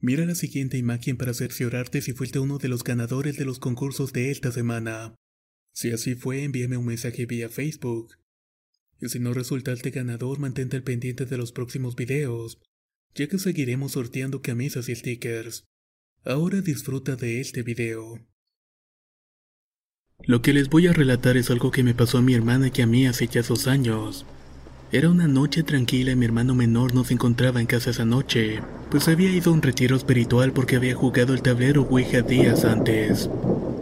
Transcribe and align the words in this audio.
Mira 0.00 0.24
la 0.24 0.36
siguiente 0.36 0.78
imagen 0.78 1.16
para 1.16 1.34
cerciorarte 1.34 2.00
si 2.02 2.12
fuiste 2.12 2.38
uno 2.38 2.58
de 2.58 2.68
los 2.68 2.84
ganadores 2.84 3.36
de 3.36 3.44
los 3.44 3.58
concursos 3.58 4.12
de 4.12 4.30
esta 4.30 4.52
semana. 4.52 5.16
Si 5.72 5.90
así 5.90 6.14
fue, 6.14 6.44
envíame 6.44 6.76
un 6.76 6.86
mensaje 6.86 7.26
vía 7.26 7.48
Facebook. 7.48 8.14
Y 9.00 9.08
si 9.08 9.18
no 9.18 9.34
resultaste 9.34 9.90
ganador, 9.90 10.38
mantente 10.38 10.76
al 10.76 10.84
pendiente 10.84 11.26
de 11.26 11.36
los 11.36 11.52
próximos 11.52 11.96
videos, 11.96 12.60
ya 13.14 13.26
que 13.26 13.38
seguiremos 13.38 13.92
sorteando 13.92 14.40
camisas 14.40 14.88
y 14.88 14.94
stickers. 14.94 15.64
Ahora 16.24 16.60
disfruta 16.60 17.16
de 17.16 17.40
este 17.40 17.62
video. 17.62 18.24
Lo 20.24 20.42
que 20.42 20.52
les 20.52 20.68
voy 20.68 20.86
a 20.86 20.92
relatar 20.92 21.36
es 21.36 21.50
algo 21.50 21.70
que 21.70 21.82
me 21.82 21.94
pasó 21.94 22.18
a 22.18 22.22
mi 22.22 22.34
hermana 22.34 22.70
y 22.72 22.82
a 22.82 22.86
mí 22.86 23.06
hace 23.06 23.26
ya 23.26 23.42
dos 23.42 23.66
años. 23.66 24.26
Era 24.90 25.10
una 25.10 25.28
noche 25.28 25.62
tranquila 25.64 26.12
y 26.12 26.16
mi 26.16 26.24
hermano 26.24 26.54
menor 26.54 26.94
no 26.94 27.04
se 27.04 27.12
encontraba 27.12 27.60
en 27.60 27.66
casa 27.66 27.90
esa 27.90 28.06
noche, 28.06 28.62
pues 28.90 29.06
había 29.08 29.30
ido 29.30 29.50
a 29.50 29.54
un 29.54 29.60
retiro 29.60 29.94
espiritual 29.94 30.52
porque 30.52 30.76
había 30.76 30.94
jugado 30.94 31.34
el 31.34 31.42
tablero 31.42 31.82
Ouija 31.82 32.22
días 32.22 32.64
antes. 32.64 33.28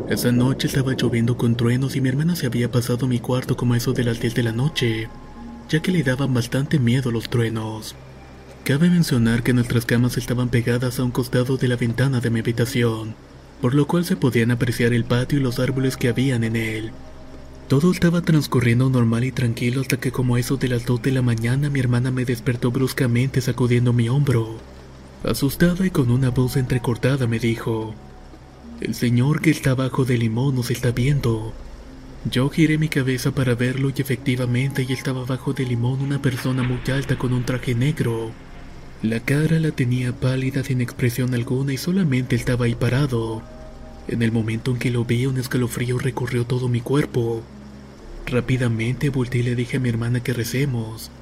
Esa 0.09 0.33
noche 0.33 0.67
estaba 0.67 0.95
lloviendo 0.95 1.37
con 1.37 1.57
truenos 1.57 1.95
y 1.95 2.01
mi 2.01 2.09
hermana 2.09 2.35
se 2.35 2.47
había 2.47 2.73
pasado 2.73 3.07
a 3.07 3.09
mi 3.09 3.21
cuarto 3.21 3.57
como 3.57 3.77
eso 3.77 3.93
de 3.93 4.03
las 4.03 4.19
10 4.19 4.35
de 4.35 4.43
la 4.43 4.51
noche, 4.51 5.09
ya 5.69 5.81
que 5.81 5.93
le 5.93 6.03
daban 6.03 6.35
bastante 6.35 6.81
miedo 6.81 7.13
los 7.13 7.31
truenos. 7.31 7.95
Cabe 8.65 8.91
mencionar 8.91 9.45
que 9.45 9.53
nuestras 9.53 9.87
camas 9.87 10.17
estaban 10.17 10.49
pegadas 10.49 10.99
a 10.99 11.05
un 11.05 11.13
costado 11.13 11.57
de 11.57 11.69
la 11.69 11.77
ventana 11.77 12.19
de 12.19 12.31
mi 12.31 12.41
habitación, 12.41 13.15
por 13.61 13.77
lo 13.77 13.87
cual 13.87 14.05
se 14.05 14.17
podían 14.17 14.51
apreciar 14.51 14.93
el 14.93 15.05
patio 15.05 15.39
y 15.39 15.43
los 15.43 15.61
árboles 15.61 15.97
que 15.97 16.09
habían 16.09 16.43
en 16.43 16.57
él. 16.57 16.91
Todo 17.69 17.91
estaba 17.91 18.23
transcurriendo 18.23 18.89
normal 18.89 19.25
y 19.25 19.33
tranquilo 19.33 19.81
hasta 19.81 19.97
que 19.97 20.13
como 20.13 20.37
eso 20.37 20.57
de 20.57 20.69
las 20.69 20.87
2 20.87 21.03
de 21.03 21.11
la 21.11 21.21
mañana 21.21 21.69
mi 21.69 21.81
hermana 21.81 22.13
me 22.13 22.25
despertó 22.25 22.71
bruscamente 22.71 23.41
sacudiendo 23.41 23.93
mi 23.93 24.09
hombro. 24.09 24.57
Asustada 25.25 25.85
y 25.85 25.91
con 25.91 26.13
una 26.13 26.31
voz 26.31 26.57
entrecortada 26.57 27.27
me 27.27 27.41
dijo, 27.41 27.93
El 28.81 28.95
señor 28.95 29.41
que 29.41 29.51
está 29.51 29.75
bajo 29.75 30.05
del 30.05 30.21
limón 30.21 30.55
nos 30.55 30.71
está 30.71 30.93
viendo. 30.93 31.53
Yo 32.31 32.49
giré 32.51 32.79
mi 32.79 32.89
cabeza 32.89 33.33
para 33.33 33.57
verlo 33.57 33.91
y 33.91 34.01
efectivamente 34.01 34.83
ahí 34.83 34.93
estaba 34.93 35.25
bajo 35.25 35.53
del 35.53 35.71
limón 35.71 36.03
una 36.03 36.23
persona 36.23 36.63
muy 36.63 36.79
alta 36.93 37.19
con 37.19 37.33
un 37.33 37.45
traje 37.45 37.75
negro. 37.75 38.31
La 39.03 39.19
cara 39.19 39.59
la 39.59 39.73
tenía 39.73 40.13
pálida 40.13 40.63
sin 40.63 40.81
expresión 40.81 41.35
alguna 41.35 41.73
y 41.73 41.79
solamente 41.79 42.37
estaba 42.37 42.67
ahí 42.67 42.77
parado. 42.77 43.43
En 44.07 44.23
el 44.23 44.31
momento 44.31 44.71
en 44.71 44.79
que 44.79 44.93
lo 44.93 45.05
vi 45.05 45.27
un 45.27 45.37
escalofrío 45.37 45.99
recorrió 45.99 46.47
todo 46.47 46.69
mi 46.69 46.81
cuerpo. 46.81 47.43
Rápidamente 48.27 49.09
volteé 49.09 49.41
y 49.41 49.45
le 49.45 49.55
dije 49.55 49.77
a 49.77 49.81
mi 49.81 49.89
hermana 49.89 50.21
que 50.21 50.33
recemos. 50.33 51.13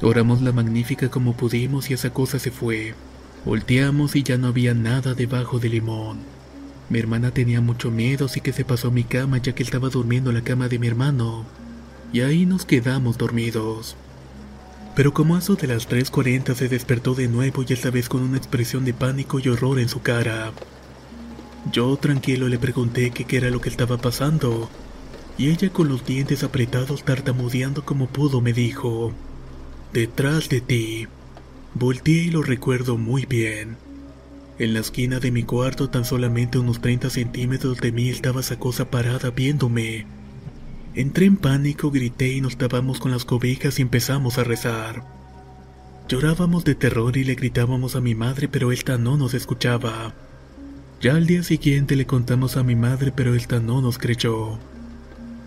Oramos 0.00 0.40
la 0.40 0.52
magnífica 0.52 1.10
como 1.10 1.36
pudimos 1.36 1.90
y 1.90 1.94
esa 1.94 2.10
cosa 2.10 2.38
se 2.38 2.50
fue. 2.50 2.94
Volteamos 3.44 4.16
y 4.16 4.22
ya 4.22 4.38
no 4.38 4.48
había 4.48 4.72
nada 4.72 5.12
debajo 5.12 5.58
del 5.58 5.72
limón. 5.72 6.20
Mi 6.88 6.98
hermana 6.98 7.30
tenía 7.30 7.60
mucho 7.60 7.90
miedo, 7.90 8.24
así 8.24 8.40
que 8.40 8.54
se 8.54 8.64
pasó 8.64 8.88
a 8.88 8.90
mi 8.90 9.04
cama 9.04 9.36
ya 9.38 9.54
que 9.54 9.62
estaba 9.62 9.90
durmiendo 9.90 10.30
en 10.30 10.36
la 10.36 10.44
cama 10.44 10.68
de 10.68 10.78
mi 10.78 10.86
hermano. 10.86 11.44
Y 12.10 12.22
ahí 12.22 12.46
nos 12.46 12.64
quedamos 12.64 13.18
dormidos. 13.18 13.94
Pero 14.96 15.12
como 15.12 15.36
a 15.36 15.40
eso 15.40 15.56
de 15.56 15.66
las 15.66 15.88
3.40 15.88 16.54
se 16.54 16.68
despertó 16.68 17.14
de 17.14 17.28
nuevo 17.28 17.64
y 17.68 17.72
esta 17.72 17.90
vez 17.90 18.08
con 18.08 18.22
una 18.22 18.38
expresión 18.38 18.86
de 18.86 18.94
pánico 18.94 19.40
y 19.40 19.48
horror 19.48 19.78
en 19.78 19.90
su 19.90 20.00
cara. 20.00 20.52
Yo 21.70 21.96
tranquilo 21.96 22.48
le 22.48 22.58
pregunté 22.58 23.10
qué 23.10 23.36
era 23.36 23.50
lo 23.50 23.60
que 23.60 23.68
estaba 23.68 23.98
pasando, 23.98 24.70
y 25.36 25.50
ella 25.50 25.70
con 25.70 25.88
los 25.88 26.06
dientes 26.06 26.44
apretados 26.44 27.04
tartamudeando 27.04 27.84
como 27.84 28.06
pudo 28.06 28.40
me 28.40 28.52
dijo, 28.52 29.12
Detrás 29.92 30.48
de 30.48 30.60
ti. 30.60 31.06
Volteé 31.74 32.24
y 32.24 32.30
lo 32.30 32.42
recuerdo 32.42 32.96
muy 32.98 33.26
bien. 33.26 33.76
En 34.58 34.74
la 34.74 34.80
esquina 34.80 35.18
de 35.18 35.32
mi 35.32 35.42
cuarto, 35.42 35.90
tan 35.90 36.04
solamente 36.04 36.58
unos 36.58 36.80
30 36.80 37.10
centímetros 37.10 37.78
de 37.78 37.90
mí, 37.90 38.08
estaba 38.08 38.40
esa 38.40 38.58
cosa 38.58 38.90
parada 38.90 39.30
viéndome. 39.30 40.06
Entré 40.94 41.26
en 41.26 41.36
pánico, 41.36 41.90
grité 41.90 42.28
y 42.32 42.40
nos 42.40 42.56
tapamos 42.56 43.00
con 43.00 43.10
las 43.10 43.24
cobijas 43.24 43.80
y 43.80 43.82
empezamos 43.82 44.38
a 44.38 44.44
rezar. 44.44 45.04
Llorábamos 46.08 46.64
de 46.64 46.76
terror 46.76 47.16
y 47.16 47.24
le 47.24 47.34
gritábamos 47.34 47.96
a 47.96 48.00
mi 48.00 48.14
madre, 48.14 48.46
pero 48.46 48.70
esta 48.70 48.98
no 48.98 49.16
nos 49.16 49.34
escuchaba. 49.34 50.14
Ya 51.00 51.16
al 51.16 51.26
día 51.26 51.42
siguiente 51.42 51.96
le 51.96 52.06
contamos 52.06 52.56
a 52.56 52.62
mi 52.62 52.76
madre, 52.76 53.10
pero 53.10 53.34
esta 53.34 53.58
no 53.58 53.80
nos 53.80 53.98
creyó. 53.98 54.58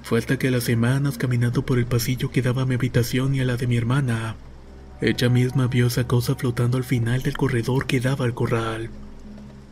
Fue 0.08 0.20
hasta 0.20 0.40
que 0.40 0.52
las 0.52 0.64
semanas 0.64 1.18
caminando 1.18 1.66
por 1.66 1.80
el 1.80 1.86
pasillo 1.86 2.32
que 2.32 2.42
daba 2.42 2.62
a 2.62 2.66
mi 2.66 2.76
habitación 2.76 3.36
y 3.36 3.42
a 3.42 3.44
la 3.44 3.58
de 3.58 3.68
mi 3.68 3.76
hermana, 3.76 4.38
ella 5.02 5.28
misma 5.28 5.68
vio 5.68 5.88
esa 5.88 6.08
cosa 6.08 6.36
flotando 6.36 6.78
al 6.78 6.86
final 6.86 7.24
del 7.24 7.36
corredor 7.36 7.88
que 7.88 8.00
daba 8.00 8.24
al 8.24 8.34
corral. 8.34 8.90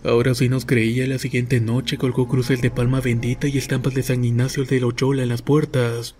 Ahora 0.03 0.35
sí 0.35 0.49
nos 0.49 0.65
creía, 0.65 1.07
la 1.07 1.19
siguiente 1.19 1.61
noche 1.61 1.97
colgó 1.97 2.27
cruces 2.27 2.61
de 2.61 2.69
palma 2.69 2.99
bendita 2.99 3.47
y 3.47 3.57
estampas 3.57 3.93
de 3.93 4.03
San 4.03 4.25
Ignacio 4.25 4.65
de 4.65 4.81
Loyola 4.81 5.23
en 5.23 5.29
las 5.29 5.41
puertas. 5.41 6.15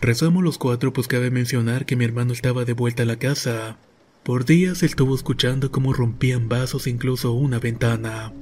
Rezamos 0.00 0.42
los 0.42 0.58
cuatro 0.58 0.92
pues 0.92 1.06
cabe 1.06 1.30
mencionar 1.30 1.86
que 1.86 1.94
mi 1.94 2.04
hermano 2.04 2.32
estaba 2.32 2.64
de 2.64 2.72
vuelta 2.72 3.04
a 3.04 3.06
la 3.06 3.20
casa. 3.20 3.76
Por 4.24 4.46
días 4.46 4.82
estuvo 4.82 5.14
escuchando 5.14 5.70
cómo 5.70 5.92
rompían 5.92 6.48
vasos 6.48 6.88
incluso 6.88 7.30
una 7.30 7.60
ventana. 7.60 8.32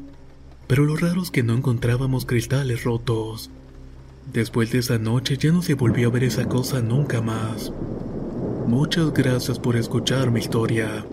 Pero 0.69 0.87
lo 0.87 0.97
raro 0.97 1.21
es 1.21 1.31
que 1.31 1.43
no 1.43 1.53
encontrábamos 1.53 2.25
cristales 2.25 2.85
rotos. 2.85 3.51
Después 4.31 4.73
de 4.73 4.79
esa 4.79 4.99
noche 4.99 5.37
ya 5.37 5.53
no 5.53 5.63
se 5.63 5.75
volvió 5.75 6.09
a 6.09 6.11
ver 6.13 6.25
esa 6.25 6.49
cosa 6.49 6.81
nunca 6.81 7.21
más. 7.21 7.73
Muchas 8.67 9.13
gracias 9.13 9.59
por 9.59 9.77
escuchar 9.77 10.31
mi 10.31 10.41
historia. 10.41 11.05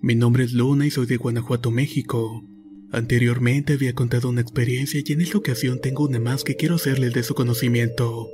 Mi 0.00 0.14
nombre 0.14 0.44
es 0.44 0.52
Luna 0.52 0.86
y 0.86 0.90
soy 0.92 1.06
de 1.06 1.16
Guanajuato, 1.16 1.72
México. 1.72 2.44
Anteriormente 2.92 3.72
había 3.72 3.94
contado 3.94 4.28
una 4.28 4.42
experiencia 4.42 5.00
y 5.04 5.12
en 5.12 5.20
esta 5.20 5.38
ocasión 5.38 5.80
tengo 5.80 6.04
una 6.04 6.20
más 6.20 6.44
que 6.44 6.54
quiero 6.54 6.76
hacerles 6.76 7.12
de 7.12 7.24
su 7.24 7.34
conocimiento. 7.34 8.28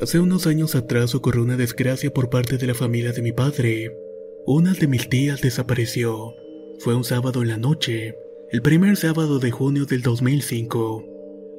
Hace 0.00 0.20
unos 0.20 0.46
años 0.46 0.76
atrás 0.76 1.16
ocurrió 1.16 1.42
una 1.42 1.56
desgracia 1.56 2.12
por 2.12 2.30
parte 2.30 2.56
de 2.56 2.68
la 2.68 2.74
familia 2.74 3.10
de 3.10 3.20
mi 3.20 3.32
padre. 3.32 3.96
Una 4.46 4.72
de 4.72 4.86
mis 4.86 5.08
tías 5.08 5.40
desapareció. 5.40 6.34
Fue 6.78 6.94
un 6.94 7.02
sábado 7.02 7.42
en 7.42 7.48
la 7.48 7.56
noche, 7.56 8.14
el 8.52 8.62
primer 8.62 8.96
sábado 8.96 9.40
de 9.40 9.50
junio 9.50 9.86
del 9.86 10.02
2005. 10.02 11.04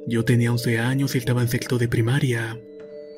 Yo 0.06 0.24
tenía 0.24 0.52
11 0.52 0.78
años 0.78 1.14
y 1.14 1.18
estaba 1.18 1.42
en 1.42 1.48
sexto 1.48 1.76
de 1.76 1.88
primaria. 1.88 2.58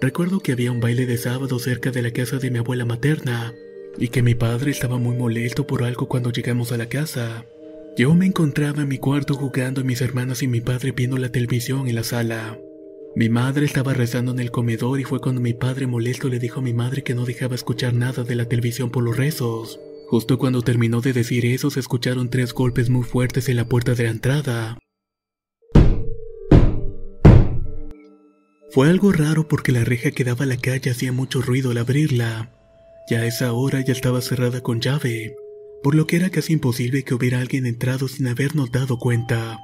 Recuerdo 0.01 0.41
que 0.41 0.53
había 0.53 0.73
un 0.73 0.81
baile 0.81 1.07
de 1.07 1.19
sábado 1.19 1.61
cerca 1.61 1.93
de 1.93 2.03
la 2.03 2.11
casa 2.11 2.39
de 2.39 2.51
mi 2.51 2.59
abuela 2.59 2.85
materna 2.85 3.55
y 3.99 4.09
que 4.09 4.23
mi 4.23 4.35
padre 4.35 4.73
estaba 4.73 4.99
muy 4.99 5.17
molesto 5.17 5.69
por 5.69 5.85
algo 5.85 6.09
cuando 6.09 6.33
llegamos 6.33 6.73
a 6.73 6.77
la 6.77 6.89
casa. 6.89 7.47
Yo 7.97 8.13
me 8.17 8.27
encontraba 8.27 8.83
en 8.83 8.89
mi 8.89 8.99
cuarto 8.99 9.35
jugando 9.35 9.83
a 9.83 9.85
mis 9.85 10.01
hermanas 10.01 10.43
y 10.43 10.49
mi 10.49 10.61
padre 10.61 10.91
viendo 10.91 11.17
la 11.17 11.29
televisión 11.29 11.87
en 11.87 11.95
la 11.95 12.03
sala. 12.03 12.59
Mi 13.15 13.29
madre 13.29 13.67
estaba 13.67 13.93
rezando 13.93 14.33
en 14.33 14.39
el 14.39 14.51
comedor 14.51 14.99
y 14.99 15.05
fue 15.05 15.21
cuando 15.21 15.43
mi 15.43 15.53
padre 15.53 15.87
molesto 15.87 16.29
le 16.29 16.39
dijo 16.39 16.61
a 16.61 16.63
mi 16.63 16.73
madre 16.73 17.03
que 17.03 17.15
no 17.15 17.27
dejaba 17.27 17.55
escuchar 17.55 17.93
nada 17.93 18.25
de 18.25 18.35
la 18.35 18.47
televisión 18.47 18.91
por 18.91 19.03
los 19.03 19.19
rezos. 19.19 19.79
Justo 20.09 20.39
cuando 20.39 20.63
terminó 20.63 21.03
de 21.03 21.13
decir 21.13 21.45
eso 21.45 21.71
se 21.71 21.81
escucharon 21.81 22.31
tres 22.31 22.55
golpes 22.55 22.89
muy 22.89 23.03
fuertes 23.03 23.51
en 23.51 23.57
la 23.57 23.67
puerta 23.67 23.95
de 23.95 24.05
la 24.05 24.11
entrada. 24.11 24.79
Fue 28.71 28.89
algo 28.89 29.13
raro 29.13 29.47
porque 29.47 29.73
la 29.73 29.85
reja 29.85 30.11
que 30.11 30.25
daba 30.25 30.45
a 30.45 30.49
la 30.49 30.57
calle 30.57 30.91
hacía 30.91 31.13
mucho 31.13 31.43
ruido 31.43 31.73
al 31.73 31.79
abrirla. 31.79 32.51
Ya 33.11 33.19
a 33.19 33.27
esa 33.27 33.53
hora 33.53 33.83
ya 33.83 33.93
estaba 33.93 34.23
cerrada 34.23 34.63
con 34.63 34.81
llave, 34.81 35.37
por 35.83 35.95
lo 35.95 36.07
que 36.07 36.17
era 36.17 36.31
casi 36.31 36.55
imposible 36.55 37.03
que 37.03 37.13
hubiera 37.13 37.41
alguien 37.41 37.67
entrado 37.67 38.09
sin 38.09 38.27
habernos 38.27 38.73
dado 38.73 38.99
cuenta. 38.99 39.59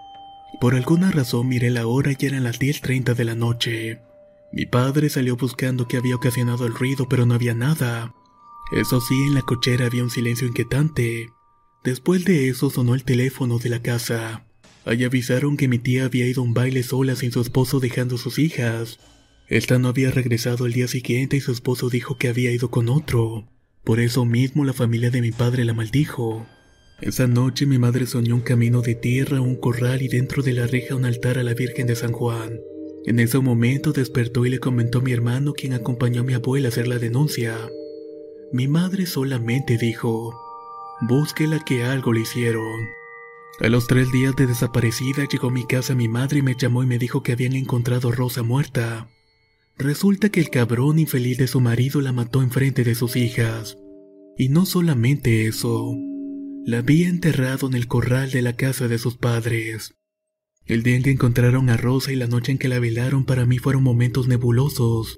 Por 0.61 0.75
alguna 0.75 1.11
razón 1.11 1.49
miré 1.49 1.71
la 1.71 1.87
hora 1.87 2.13
y 2.19 2.27
eran 2.27 2.45
las 2.45 2.59
10.30 2.59 3.15
de 3.15 3.25
la 3.25 3.35
noche. 3.35 4.01
Mi 4.53 4.67
padre 4.67 5.09
salió 5.11 5.37
buscando 5.37 5.87
qué 5.87 5.99
había 5.99 6.17
ocasionado 6.17 6.67
el 6.67 6.75
ruido, 6.75 7.09
pero 7.09 7.27
no 7.27 7.35
había 7.35 7.55
nada. 7.55 8.15
Eso 8.73 9.01
sí, 9.01 9.15
en 9.27 9.35
la 9.35 9.43
cochera 9.43 9.87
había 9.87 10.03
un 10.03 10.11
silencio 10.11 10.49
inquietante. 10.49 11.29
Después 11.85 12.25
de 12.25 12.49
eso 12.49 12.71
sonó 12.71 12.95
el 12.95 13.05
teléfono 13.05 13.59
de 13.59 13.69
la 13.69 13.83
casa. 13.83 14.45
Allí 14.85 15.05
avisaron 15.05 15.57
que 15.57 15.69
mi 15.69 15.79
tía 15.79 16.07
había 16.07 16.27
ido 16.27 16.41
a 16.41 16.45
un 16.45 16.55
baile 16.55 16.83
sola 16.83 17.15
sin 17.15 17.31
su 17.31 17.41
esposo 17.41 17.79
dejando 17.79 18.19
sus 18.19 18.39
hijas. 18.39 18.99
Esta 19.49 19.79
no 19.79 19.89
había 19.89 20.11
regresado 20.11 20.65
al 20.65 20.73
día 20.73 20.89
siguiente 20.89 21.37
y 21.37 21.41
su 21.41 21.53
esposo 21.53 21.89
dijo 21.89 22.17
que 22.17 22.29
había 22.29 22.51
ido 22.53 22.71
con 22.71 22.89
otro. 22.89 23.49
Por 23.85 24.01
eso 24.01 24.25
mismo 24.25 24.65
la 24.65 24.73
familia 24.73 25.11
de 25.11 25.23
mi 25.23 25.31
padre 25.31 25.65
la 25.65 25.73
maldijo. 25.73 26.47
Esa 27.01 27.29
noche 27.29 27.65
mi 27.65 27.79
madre 27.79 28.07
soñó 28.07 28.35
un 28.35 28.41
camino 28.41 28.83
de 28.83 28.97
tierra, 28.97 29.41
un 29.41 29.55
corral 29.55 30.03
y 30.03 30.09
dentro 30.09 30.43
de 30.43 30.53
la 30.53 30.67
reja 30.67 30.97
un 30.97 31.05
altar 31.05 31.39
a 31.39 31.45
la 31.45 31.55
Virgen 31.55 31.87
de 31.87 31.95
San 31.95 32.11
Juan. 32.11 32.59
En 33.07 33.21
ese 33.21 33.39
momento 33.39 33.93
despertó 33.93 34.45
y 34.45 34.51
le 34.51 34.59
comentó 34.59 34.99
a 34.99 35.03
mi 35.03 35.13
hermano 35.13 35.53
quien 35.53 35.75
acompañó 35.75 36.23
a 36.23 36.25
mi 36.25 36.35
abuela 36.35 36.67
a 36.67 36.71
hacer 36.71 36.89
la 36.89 36.99
denuncia. 36.99 37.57
Mi 38.53 38.67
madre 38.67 39.07
solamente 39.07 39.79
dijo, 39.79 40.35
búsquela 41.03 41.61
que 41.65 41.85
algo 41.85 42.13
le 42.13 42.23
hicieron. 42.23 42.89
A 43.61 43.69
los 43.69 43.87
tres 43.87 44.11
días 44.11 44.35
de 44.35 44.49
desaparecida 44.49 45.25
llegó 45.31 45.49
a 45.49 45.53
mi 45.53 45.67
casa 45.67 45.95
mi 45.95 46.09
madre 46.09 46.41
y 46.41 46.43
me 46.43 46.57
llamó 46.57 46.83
y 46.83 46.87
me 46.87 46.99
dijo 46.99 47.23
que 47.23 47.33
habían 47.33 47.55
encontrado 47.55 48.09
a 48.09 48.13
Rosa 48.13 48.43
muerta. 48.43 49.09
Resulta 49.77 50.31
que 50.31 50.41
el 50.41 50.51
cabrón 50.51 50.99
infeliz 50.99 51.39
de 51.39 51.47
su 51.47 51.61
marido 51.61 52.01
la 52.01 52.13
mató 52.13 52.43
enfrente 52.43 52.83
de 52.83 52.97
sus 52.97 53.15
hijas. 53.15 53.79
Y 54.37 54.49
no 54.49 54.67
solamente 54.67 55.47
eso, 55.47 55.97
la 56.69 56.81
había 56.81 57.09
enterrado 57.09 57.67
en 57.67 57.73
el 57.73 57.87
corral 57.87 58.31
de 58.31 58.43
la 58.43 58.55
casa 58.55 58.89
de 58.89 58.99
sus 58.99 59.17
padres. 59.17 59.95
El 60.67 60.83
día 60.83 60.97
en 60.97 61.03
que 61.03 61.11
encontraron 61.11 61.71
a 61.71 61.79
Rosa 61.79 62.13
y 62.13 62.17
la 62.17 62.27
noche 62.27 62.53
en 62.53 62.59
que 62.59 62.69
la 62.69 62.79
velaron 62.79 63.25
para 63.25 63.47
mí 63.47 63.57
fueron 63.57 63.83
momentos 63.83 64.29
nebulosos. 64.29 65.17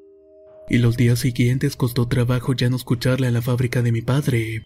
Y 0.68 0.78
los 0.78 0.96
días 0.96 1.18
siguientes 1.18 1.74
costó 1.74 2.06
trabajo 2.06 2.54
ya 2.54 2.70
no 2.70 2.76
escucharla 2.76 3.26
en 3.26 3.34
la 3.34 3.42
fábrica 3.42 3.82
de 3.82 3.90
mi 3.90 4.00
padre. 4.00 4.62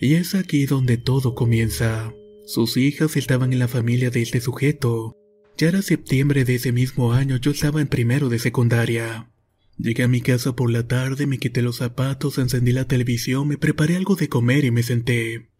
Y 0.00 0.14
es 0.14 0.34
aquí 0.34 0.64
donde 0.64 0.96
todo 0.96 1.34
comienza. 1.34 2.14
Sus 2.46 2.78
hijas 2.78 3.14
estaban 3.18 3.52
en 3.52 3.58
la 3.58 3.68
familia 3.68 4.08
de 4.08 4.22
este 4.22 4.40
sujeto. 4.40 5.14
Ya 5.58 5.68
era 5.68 5.82
septiembre 5.82 6.46
de 6.46 6.54
ese 6.54 6.72
mismo 6.72 7.12
año, 7.12 7.36
yo 7.36 7.50
estaba 7.50 7.82
en 7.82 7.88
primero 7.88 8.30
de 8.30 8.38
secundaria. 8.38 9.30
Llegué 9.76 10.04
a 10.04 10.08
mi 10.08 10.22
casa 10.22 10.56
por 10.56 10.70
la 10.70 10.88
tarde, 10.88 11.26
me 11.26 11.36
quité 11.36 11.60
los 11.60 11.76
zapatos, 11.76 12.38
encendí 12.38 12.72
la 12.72 12.88
televisión, 12.88 13.48
me 13.48 13.58
preparé 13.58 13.96
algo 13.96 14.16
de 14.16 14.30
comer 14.30 14.64
y 14.64 14.70
me 14.70 14.82
senté. 14.82 15.51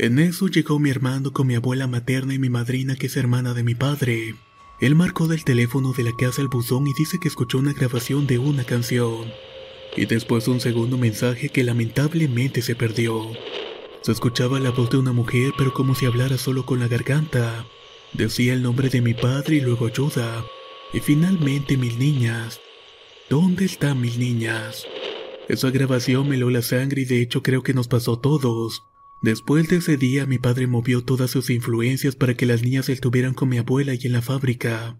En 0.00 0.20
eso 0.20 0.46
llegó 0.46 0.78
mi 0.78 0.90
hermano 0.90 1.32
con 1.32 1.48
mi 1.48 1.56
abuela 1.56 1.88
materna 1.88 2.32
y 2.32 2.38
mi 2.38 2.48
madrina 2.48 2.94
que 2.94 3.08
es 3.08 3.16
hermana 3.16 3.52
de 3.52 3.64
mi 3.64 3.74
padre. 3.74 4.36
Él 4.80 4.94
marcó 4.94 5.26
del 5.26 5.42
teléfono 5.42 5.92
de 5.92 6.04
la 6.04 6.12
casa 6.16 6.40
el 6.40 6.46
buzón 6.46 6.86
y 6.86 6.92
dice 6.96 7.18
que 7.18 7.26
escuchó 7.26 7.58
una 7.58 7.72
grabación 7.72 8.28
de 8.28 8.38
una 8.38 8.62
canción. 8.62 9.32
Y 9.96 10.06
después 10.06 10.46
un 10.46 10.60
segundo 10.60 10.98
mensaje 10.98 11.48
que 11.48 11.64
lamentablemente 11.64 12.62
se 12.62 12.76
perdió. 12.76 13.32
Se 14.02 14.12
escuchaba 14.12 14.60
la 14.60 14.70
voz 14.70 14.88
de 14.90 14.98
una 14.98 15.12
mujer 15.12 15.50
pero 15.58 15.74
como 15.74 15.96
si 15.96 16.06
hablara 16.06 16.38
solo 16.38 16.64
con 16.64 16.78
la 16.78 16.86
garganta. 16.86 17.66
Decía 18.12 18.52
el 18.52 18.62
nombre 18.62 18.90
de 18.90 19.00
mi 19.00 19.14
padre 19.14 19.56
y 19.56 19.60
luego 19.62 19.88
ayuda. 19.88 20.44
Y 20.92 21.00
finalmente 21.00 21.76
mis 21.76 21.98
niñas. 21.98 22.60
¿Dónde 23.28 23.64
están 23.64 24.00
mis 24.00 24.16
niñas? 24.16 24.86
Esa 25.48 25.72
grabación 25.72 26.28
me 26.28 26.36
lo 26.36 26.50
la 26.50 26.62
sangre 26.62 27.02
y 27.02 27.04
de 27.04 27.20
hecho 27.20 27.42
creo 27.42 27.64
que 27.64 27.74
nos 27.74 27.88
pasó 27.88 28.12
a 28.14 28.20
todos. 28.20 28.84
Después 29.20 29.68
de 29.68 29.76
ese 29.76 29.96
día 29.96 30.26
mi 30.26 30.38
padre 30.38 30.66
movió 30.66 31.02
todas 31.02 31.30
sus 31.30 31.50
influencias 31.50 32.14
para 32.14 32.34
que 32.34 32.46
las 32.46 32.62
niñas 32.62 32.88
estuvieran 32.88 33.34
con 33.34 33.48
mi 33.48 33.58
abuela 33.58 33.94
y 33.94 34.00
en 34.04 34.12
la 34.12 34.22
fábrica. 34.22 34.96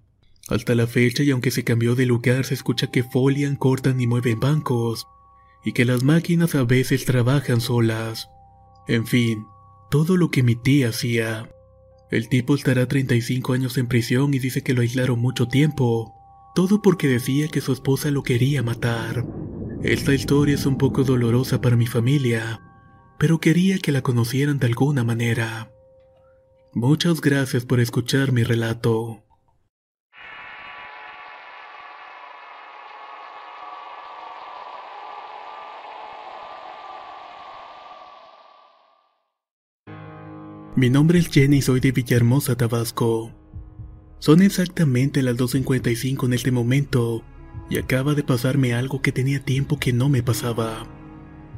Hasta 0.48 0.74
la 0.74 0.86
fecha 0.86 1.22
y 1.22 1.30
aunque 1.30 1.50
se 1.50 1.62
cambió 1.62 1.94
de 1.94 2.06
lugar 2.06 2.44
se 2.44 2.54
escucha 2.54 2.90
que 2.90 3.04
folian, 3.04 3.54
cortan 3.54 4.00
y 4.00 4.06
mueven 4.06 4.40
bancos, 4.40 5.06
y 5.64 5.72
que 5.72 5.84
las 5.84 6.02
máquinas 6.02 6.54
a 6.54 6.64
veces 6.64 7.04
trabajan 7.04 7.60
solas. 7.60 8.28
En 8.88 9.06
fin, 9.06 9.44
todo 9.90 10.16
lo 10.16 10.30
que 10.30 10.42
mi 10.42 10.56
tía 10.56 10.88
hacía. 10.88 11.50
El 12.10 12.28
tipo 12.28 12.54
estará 12.54 12.88
35 12.88 13.52
años 13.52 13.76
en 13.76 13.86
prisión 13.86 14.32
y 14.32 14.38
dice 14.38 14.62
que 14.62 14.72
lo 14.72 14.80
aislaron 14.80 15.20
mucho 15.20 15.46
tiempo, 15.46 16.14
todo 16.54 16.80
porque 16.80 17.06
decía 17.06 17.48
que 17.48 17.60
su 17.60 17.72
esposa 17.72 18.10
lo 18.10 18.22
quería 18.22 18.62
matar. 18.62 19.26
Esta 19.82 20.14
historia 20.14 20.54
es 20.54 20.66
un 20.66 20.78
poco 20.78 21.04
dolorosa 21.04 21.60
para 21.60 21.76
mi 21.76 21.86
familia, 21.86 22.60
pero 23.18 23.40
quería 23.40 23.78
que 23.78 23.92
la 23.92 24.02
conocieran 24.02 24.58
de 24.58 24.68
alguna 24.68 25.02
manera. 25.02 25.70
Muchas 26.72 27.20
gracias 27.20 27.64
por 27.64 27.80
escuchar 27.80 28.30
mi 28.30 28.44
relato. 28.44 29.24
Mi 40.76 40.90
nombre 40.90 41.18
es 41.18 41.28
Jenny 41.28 41.56
y 41.56 41.62
soy 41.62 41.80
de 41.80 41.90
Villahermosa, 41.90 42.56
Tabasco. 42.56 43.32
Son 44.20 44.42
exactamente 44.42 45.22
las 45.22 45.36
2.55 45.36 46.26
en 46.26 46.32
este 46.34 46.52
momento 46.52 47.24
y 47.68 47.78
acaba 47.78 48.14
de 48.14 48.22
pasarme 48.22 48.74
algo 48.74 49.02
que 49.02 49.10
tenía 49.10 49.44
tiempo 49.44 49.80
que 49.80 49.92
no 49.92 50.08
me 50.08 50.22
pasaba. 50.22 50.97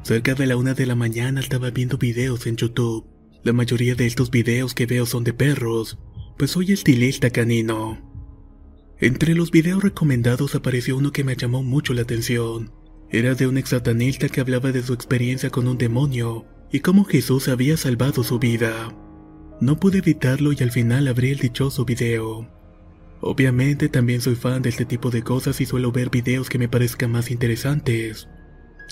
Cerca 0.03 0.33
de 0.33 0.47
la 0.47 0.57
una 0.57 0.73
de 0.73 0.87
la 0.87 0.95
mañana 0.95 1.39
estaba 1.39 1.69
viendo 1.69 1.99
videos 1.99 2.47
en 2.47 2.55
YouTube. 2.55 3.05
La 3.43 3.53
mayoría 3.53 3.93
de 3.93 4.07
estos 4.07 4.31
videos 4.31 4.73
que 4.73 4.87
veo 4.87 5.05
son 5.05 5.23
de 5.23 5.31
perros, 5.31 5.99
pues 6.37 6.51
soy 6.51 6.71
estilista 6.71 7.29
canino. 7.29 8.01
Entre 8.99 9.35
los 9.35 9.51
videos 9.51 9.83
recomendados 9.83 10.55
apareció 10.55 10.97
uno 10.97 11.11
que 11.11 11.23
me 11.23 11.35
llamó 11.35 11.61
mucho 11.61 11.93
la 11.93 12.01
atención. 12.01 12.71
Era 13.11 13.35
de 13.35 13.45
un 13.45 13.59
exatanista 13.59 14.27
que 14.27 14.41
hablaba 14.41 14.71
de 14.71 14.81
su 14.81 14.93
experiencia 14.93 15.51
con 15.51 15.67
un 15.67 15.77
demonio 15.77 16.45
y 16.71 16.79
cómo 16.79 17.05
Jesús 17.05 17.47
había 17.47 17.77
salvado 17.77 18.23
su 18.23 18.39
vida. 18.39 18.95
No 19.59 19.79
pude 19.79 19.99
evitarlo 19.99 20.51
y 20.51 20.63
al 20.63 20.71
final 20.71 21.07
abrí 21.07 21.29
el 21.29 21.37
dichoso 21.37 21.85
video. 21.85 22.49
Obviamente 23.19 23.87
también 23.87 24.21
soy 24.21 24.33
fan 24.33 24.63
de 24.63 24.69
este 24.69 24.85
tipo 24.85 25.11
de 25.11 25.21
cosas 25.21 25.61
y 25.61 25.67
suelo 25.67 25.91
ver 25.91 26.09
videos 26.09 26.49
que 26.49 26.57
me 26.57 26.69
parezcan 26.69 27.11
más 27.11 27.29
interesantes. 27.29 28.27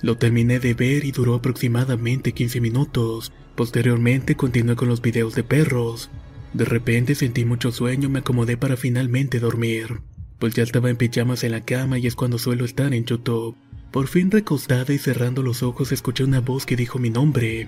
Lo 0.02 0.18
terminé 0.18 0.60
de 0.60 0.74
ver 0.74 1.04
y 1.04 1.12
duró 1.12 1.36
aproximadamente 1.36 2.32
15 2.32 2.62
minutos. 2.62 3.32
Posteriormente 3.56 4.36
continué 4.36 4.76
con 4.76 4.88
los 4.88 5.02
videos 5.02 5.36
de 5.36 5.44
perros. 5.44 6.10
De 6.54 6.66
repente 6.66 7.16
sentí 7.16 7.46
mucho 7.46 7.72
sueño 7.72 8.08
y 8.08 8.12
me 8.12 8.20
acomodé 8.20 8.58
para 8.58 8.78
finalmente 8.78 9.40
dormir. 9.40 10.02
Pues 10.40 10.54
ya 10.54 10.64
estaba 10.64 10.90
en 10.90 10.98
pijamas 10.98 11.44
en 11.44 11.52
la 11.52 11.66
cama 11.66 12.00
y 12.00 12.08
es 12.08 12.16
cuando 12.16 12.40
suelo 12.40 12.64
estar 12.64 12.94
en 12.94 13.06
YouTube. 13.06 13.58
Por 13.92 14.08
fin 14.08 14.32
recostada 14.32 14.94
y 14.94 14.98
cerrando 14.98 15.44
los 15.44 15.64
ojos 15.64 15.92
escuché 15.92 16.24
una 16.24 16.40
voz 16.40 16.66
que 16.66 16.76
dijo 16.76 16.98
mi 16.98 17.10
nombre. 17.10 17.68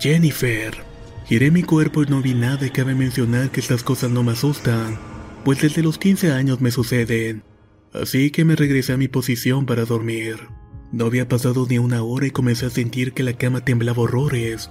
Jennifer. 0.00 0.74
Giré 1.26 1.50
mi 1.50 1.62
cuerpo 1.62 2.02
y 2.02 2.06
no 2.06 2.22
vi 2.22 2.34
nada 2.34 2.66
y 2.66 2.70
cabe 2.70 2.94
mencionar 2.94 3.50
que 3.50 3.60
estas 3.60 3.82
cosas 3.82 4.10
no 4.10 4.22
me 4.22 4.32
asustan, 4.32 4.98
pues 5.44 5.60
desde 5.60 5.82
los 5.82 5.98
15 5.98 6.32
años 6.32 6.62
me 6.62 6.70
suceden. 6.70 7.42
Así 7.92 8.30
que 8.30 8.46
me 8.46 8.56
regresé 8.56 8.94
a 8.94 8.96
mi 8.96 9.08
posición 9.08 9.66
para 9.66 9.84
dormir. 9.84 10.38
No 10.90 11.04
había 11.04 11.28
pasado 11.28 11.66
ni 11.68 11.78
una 11.78 12.02
hora 12.02 12.26
y 12.26 12.30
comencé 12.30 12.66
a 12.66 12.70
sentir 12.70 13.12
que 13.12 13.22
la 13.22 13.34
cama 13.34 13.62
temblaba 13.62 14.02
horrores. 14.02 14.70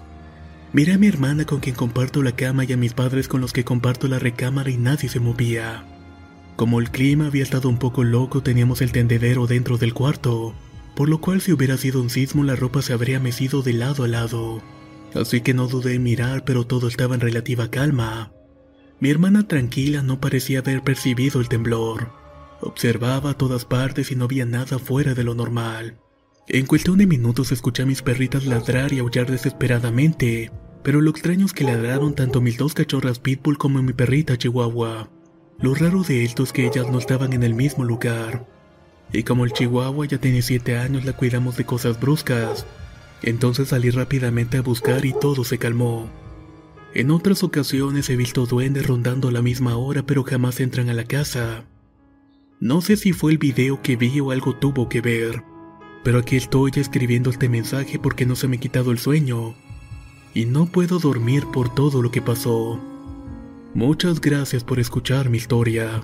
Miré 0.74 0.94
a 0.94 0.98
mi 0.98 1.08
hermana 1.08 1.46
con 1.46 1.60
quien 1.60 1.76
comparto 1.76 2.24
la 2.24 2.36
cama 2.36 2.66
y 2.66 2.74
a 2.74 2.78
mis 2.78 2.94
padres 2.94 3.28
con 3.28 3.40
los 3.40 3.54
que 3.54 3.64
comparto 3.64 4.08
la 4.08 4.20
recámara 4.20 4.70
y 4.70 4.78
nadie 4.78 5.10
se 5.10 5.20
movía. 5.20 5.86
Como 6.56 6.80
el 6.80 6.90
clima 6.90 7.28
había 7.28 7.44
estado 7.44 7.70
un 7.70 7.78
poco 7.78 8.04
loco, 8.04 8.42
teníamos 8.42 8.82
el 8.82 8.92
tendedero 8.92 9.46
dentro 9.46 9.78
del 9.78 9.94
cuarto, 9.94 10.56
por 10.96 11.08
lo 11.08 11.22
cual 11.22 11.40
si 11.40 11.54
hubiera 11.54 11.78
sido 11.78 12.02
un 12.02 12.10
sismo 12.10 12.44
la 12.44 12.56
ropa 12.56 12.82
se 12.82 12.94
habría 12.94 13.20
mecido 13.20 13.62
de 13.62 13.74
lado 13.74 14.04
a 14.04 14.08
lado. 14.08 14.64
Así 15.14 15.42
que 15.42 15.54
no 15.54 15.68
dudé 15.68 15.94
en 15.94 16.04
mirar, 16.04 16.44
pero 16.44 16.66
todo 16.66 16.88
estaba 16.88 17.14
en 17.14 17.22
relativa 17.22 17.70
calma. 17.70 18.32
Mi 19.00 19.12
hermana 19.12 19.48
tranquila 19.48 20.02
no 20.02 20.20
parecía 20.20 20.60
haber 20.60 20.84
percibido 20.84 21.40
el 21.40 21.48
temblor. 21.48 22.12
Observaba 22.62 23.32
a 23.32 23.34
todas 23.36 23.66
partes 23.66 24.12
y 24.12 24.16
no 24.16 24.26
había 24.26 24.48
nada 24.48 24.80
fuera 24.80 25.14
de 25.14 25.24
lo 25.24 25.36
normal. 25.36 26.00
En 26.50 26.66
cuestión 26.66 26.98
de 26.98 27.08
minutos 27.08 27.52
escuché 27.52 27.84
a 27.84 27.86
mis 27.86 28.02
perritas 28.02 28.46
ladrar 28.46 28.94
y 28.94 29.00
aullar 29.00 29.30
desesperadamente, 29.30 30.50
pero 30.82 31.02
lo 31.02 31.12
extraño 31.12 31.46
es 31.46 31.52
que 31.52 31.66
ladraron 31.66 32.16
tanto 32.16 32.40
mis 32.40 32.58
dos 32.58 32.74
cachorras 32.74 33.20
pitbull 33.20 33.58
como 33.58 33.84
mi 33.84 33.92
perrita 33.92 34.38
chihuahua. 34.38 35.10
Lo 35.60 35.76
raro 35.76 36.04
de 36.04 36.24
esto 36.24 36.44
es 36.44 36.54
que 36.54 36.66
ellas 36.66 36.90
no 36.90 37.00
estaban 37.00 37.34
en 37.34 37.44
el 37.44 37.54
mismo 37.54 37.84
lugar. 37.84 38.48
Y 39.12 39.24
como 39.24 39.44
el 39.44 39.52
chihuahua 39.52 40.06
ya 40.06 40.20
tiene 40.20 40.42
7 40.42 40.78
años, 40.78 41.04
la 41.04 41.12
cuidamos 41.12 41.58
de 41.58 41.66
cosas 41.66 42.00
bruscas. 42.00 42.66
Entonces 43.24 43.68
salí 43.68 43.90
rápidamente 43.90 44.56
a 44.56 44.62
buscar 44.62 45.04
y 45.04 45.12
todo 45.12 45.44
se 45.44 45.58
calmó. 45.58 46.10
En 46.94 47.12
otras 47.12 47.44
ocasiones 47.44 48.10
he 48.10 48.16
visto 48.16 48.46
duendes 48.46 48.88
rondando 48.88 49.28
a 49.28 49.34
la 49.34 49.42
misma 49.42 49.76
hora, 49.76 50.06
pero 50.06 50.24
jamás 50.24 50.62
entran 50.62 50.90
a 50.90 50.94
la 50.94 51.04
casa. 51.04 51.66
No 52.62 52.80
sé 52.80 52.96
si 52.96 53.12
fue 53.12 53.34
el 53.34 53.38
video 53.38 53.82
que 53.82 53.98
vi 53.98 54.22
o 54.22 54.32
algo 54.32 54.56
tuvo 54.56 54.88
que 54.88 55.02
ver 55.02 55.44
pero 56.04 56.20
aquí 56.20 56.36
estoy 56.38 56.72
escribiendo 56.76 57.30
este 57.30 57.50
mensaje 57.50 58.00
porque 58.00 58.26
no 58.26 58.36
se 58.36 58.48
me 58.48 58.58
ha 58.58 58.60
quitado 58.60 58.92
el 58.92 59.00
sueño 59.00 59.56
y 60.34 60.46
no 60.46 60.68
puedo 60.68 61.00
dormir 61.00 61.46
por 61.52 61.74
todo 61.74 62.02
lo 62.02 62.12
que 62.12 62.22
pasó. 62.22 62.80
Muchas 63.74 64.22
gracias 64.22 64.64
por 64.64 64.80
escuchar 64.80 65.30
mi 65.30 65.38
historia. 65.38 66.02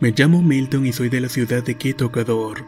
Me 0.00 0.12
llamo 0.12 0.40
Milton 0.40 0.86
y 0.86 0.94
soy 0.94 1.10
de 1.10 1.20
la 1.20 1.28
ciudad 1.28 1.62
de 1.62 1.76
Quito, 1.76 2.06
Ecuador. 2.06 2.64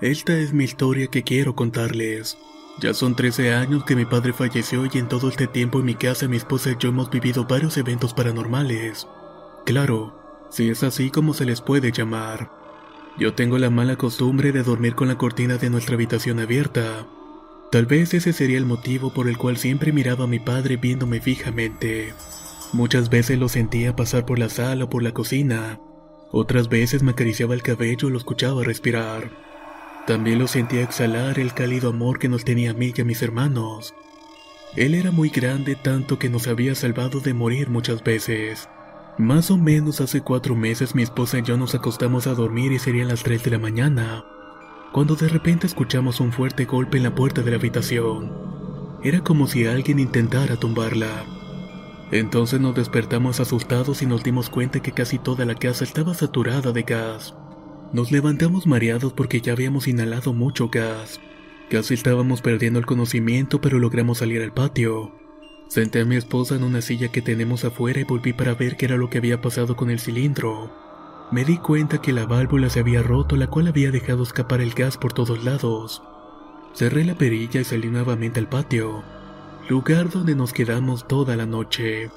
Esta 0.00 0.38
es 0.38 0.54
mi 0.54 0.64
historia 0.64 1.06
que 1.06 1.22
quiero 1.22 1.54
contarles. 1.54 2.38
Ya 2.78 2.94
son 2.94 3.14
13 3.14 3.54
años 3.54 3.84
que 3.84 3.94
mi 3.94 4.04
padre 4.04 4.32
falleció 4.32 4.86
y 4.86 4.98
en 4.98 5.08
todo 5.08 5.28
este 5.28 5.46
tiempo 5.46 5.80
en 5.80 5.84
mi 5.84 5.94
casa 5.94 6.26
mi 6.26 6.36
esposa 6.36 6.70
y 6.72 6.76
yo 6.78 6.88
hemos 6.88 7.10
vivido 7.10 7.44
varios 7.44 7.76
eventos 7.76 8.14
paranormales. 8.14 9.06
Claro, 9.64 10.18
si 10.50 10.68
es 10.70 10.82
así 10.82 11.10
como 11.10 11.34
se 11.34 11.44
les 11.44 11.60
puede 11.60 11.92
llamar. 11.92 12.50
Yo 13.18 13.34
tengo 13.34 13.58
la 13.58 13.70
mala 13.70 13.96
costumbre 13.96 14.52
de 14.52 14.62
dormir 14.62 14.94
con 14.94 15.08
la 15.08 15.18
cortina 15.18 15.58
de 15.58 15.70
nuestra 15.70 15.94
habitación 15.94 16.40
abierta. 16.40 17.06
Tal 17.70 17.86
vez 17.86 18.14
ese 18.14 18.32
sería 18.32 18.58
el 18.58 18.66
motivo 18.66 19.12
por 19.12 19.28
el 19.28 19.36
cual 19.36 19.58
siempre 19.58 19.92
miraba 19.92 20.24
a 20.24 20.28
mi 20.28 20.38
padre 20.38 20.76
viéndome 20.76 21.20
fijamente. 21.20 22.14
Muchas 22.72 23.10
veces 23.10 23.38
lo 23.38 23.48
sentía 23.48 23.94
pasar 23.94 24.24
por 24.24 24.38
la 24.38 24.48
sala 24.48 24.84
o 24.84 24.90
por 24.90 25.02
la 25.02 25.12
cocina. 25.12 25.78
Otras 26.30 26.70
veces 26.70 27.02
me 27.02 27.12
acariciaba 27.12 27.54
el 27.54 27.62
cabello 27.62 28.08
y 28.08 28.12
lo 28.12 28.18
escuchaba 28.18 28.64
respirar. 28.64 29.51
También 30.06 30.40
lo 30.40 30.48
sentía 30.48 30.82
exhalar 30.82 31.38
el 31.38 31.54
cálido 31.54 31.90
amor 31.90 32.18
que 32.18 32.28
nos 32.28 32.44
tenía 32.44 32.72
a 32.72 32.74
mí 32.74 32.92
y 32.96 33.00
a 33.00 33.04
mis 33.04 33.22
hermanos. 33.22 33.94
Él 34.74 34.94
era 34.94 35.10
muy 35.10 35.28
grande 35.28 35.76
tanto 35.76 36.18
que 36.18 36.30
nos 36.30 36.48
había 36.48 36.74
salvado 36.74 37.20
de 37.20 37.34
morir 37.34 37.68
muchas 37.68 38.02
veces. 38.02 38.68
Más 39.18 39.50
o 39.50 39.58
menos 39.58 40.00
hace 40.00 40.22
cuatro 40.22 40.56
meses 40.56 40.94
mi 40.94 41.02
esposa 41.02 41.38
y 41.38 41.42
yo 41.42 41.56
nos 41.56 41.74
acostamos 41.74 42.26
a 42.26 42.34
dormir 42.34 42.72
y 42.72 42.78
serían 42.78 43.08
las 43.08 43.22
3 43.22 43.44
de 43.44 43.50
la 43.50 43.58
mañana, 43.58 44.24
cuando 44.90 45.14
de 45.14 45.28
repente 45.28 45.66
escuchamos 45.66 46.18
un 46.20 46.32
fuerte 46.32 46.64
golpe 46.64 46.96
en 46.96 47.02
la 47.02 47.14
puerta 47.14 47.42
de 47.42 47.50
la 47.50 47.58
habitación. 47.58 48.32
Era 49.04 49.20
como 49.20 49.46
si 49.46 49.66
alguien 49.66 49.98
intentara 49.98 50.56
tumbarla. 50.56 51.24
Entonces 52.10 52.60
nos 52.60 52.74
despertamos 52.74 53.40
asustados 53.40 54.00
y 54.02 54.06
nos 54.06 54.24
dimos 54.24 54.48
cuenta 54.48 54.80
que 54.80 54.92
casi 54.92 55.18
toda 55.18 55.44
la 55.44 55.54
casa 55.54 55.84
estaba 55.84 56.14
saturada 56.14 56.72
de 56.72 56.82
gas. 56.82 57.34
Nos 57.92 58.10
levantamos 58.10 58.66
mareados 58.66 59.12
porque 59.12 59.42
ya 59.42 59.52
habíamos 59.52 59.86
inhalado 59.86 60.32
mucho 60.32 60.70
gas. 60.70 61.20
Casi 61.68 61.92
estábamos 61.92 62.40
perdiendo 62.40 62.78
el 62.78 62.86
conocimiento, 62.86 63.60
pero 63.60 63.78
logramos 63.78 64.18
salir 64.18 64.40
al 64.42 64.52
patio. 64.52 65.12
Senté 65.68 66.00
a 66.00 66.04
mi 66.06 66.16
esposa 66.16 66.56
en 66.56 66.64
una 66.64 66.80
silla 66.80 67.08
que 67.08 67.20
tenemos 67.20 67.64
afuera 67.64 68.00
y 68.00 68.04
volví 68.04 68.32
para 68.32 68.54
ver 68.54 68.76
qué 68.76 68.86
era 68.86 68.96
lo 68.96 69.10
que 69.10 69.18
había 69.18 69.42
pasado 69.42 69.76
con 69.76 69.90
el 69.90 70.00
cilindro. 70.00 70.70
Me 71.32 71.44
di 71.44 71.58
cuenta 71.58 72.00
que 72.00 72.12
la 72.12 72.24
válvula 72.24 72.70
se 72.70 72.80
había 72.80 73.02
roto, 73.02 73.36
la 73.36 73.48
cual 73.48 73.68
había 73.68 73.90
dejado 73.90 74.22
escapar 74.22 74.62
el 74.62 74.72
gas 74.72 74.96
por 74.96 75.12
todos 75.12 75.44
lados. 75.44 76.02
Cerré 76.74 77.04
la 77.04 77.14
perilla 77.14 77.60
y 77.60 77.64
salí 77.64 77.88
nuevamente 77.88 78.40
al 78.40 78.48
patio, 78.48 79.02
lugar 79.68 80.08
donde 80.08 80.34
nos 80.34 80.54
quedamos 80.54 81.06
toda 81.06 81.36
la 81.36 81.44
noche. 81.44 82.10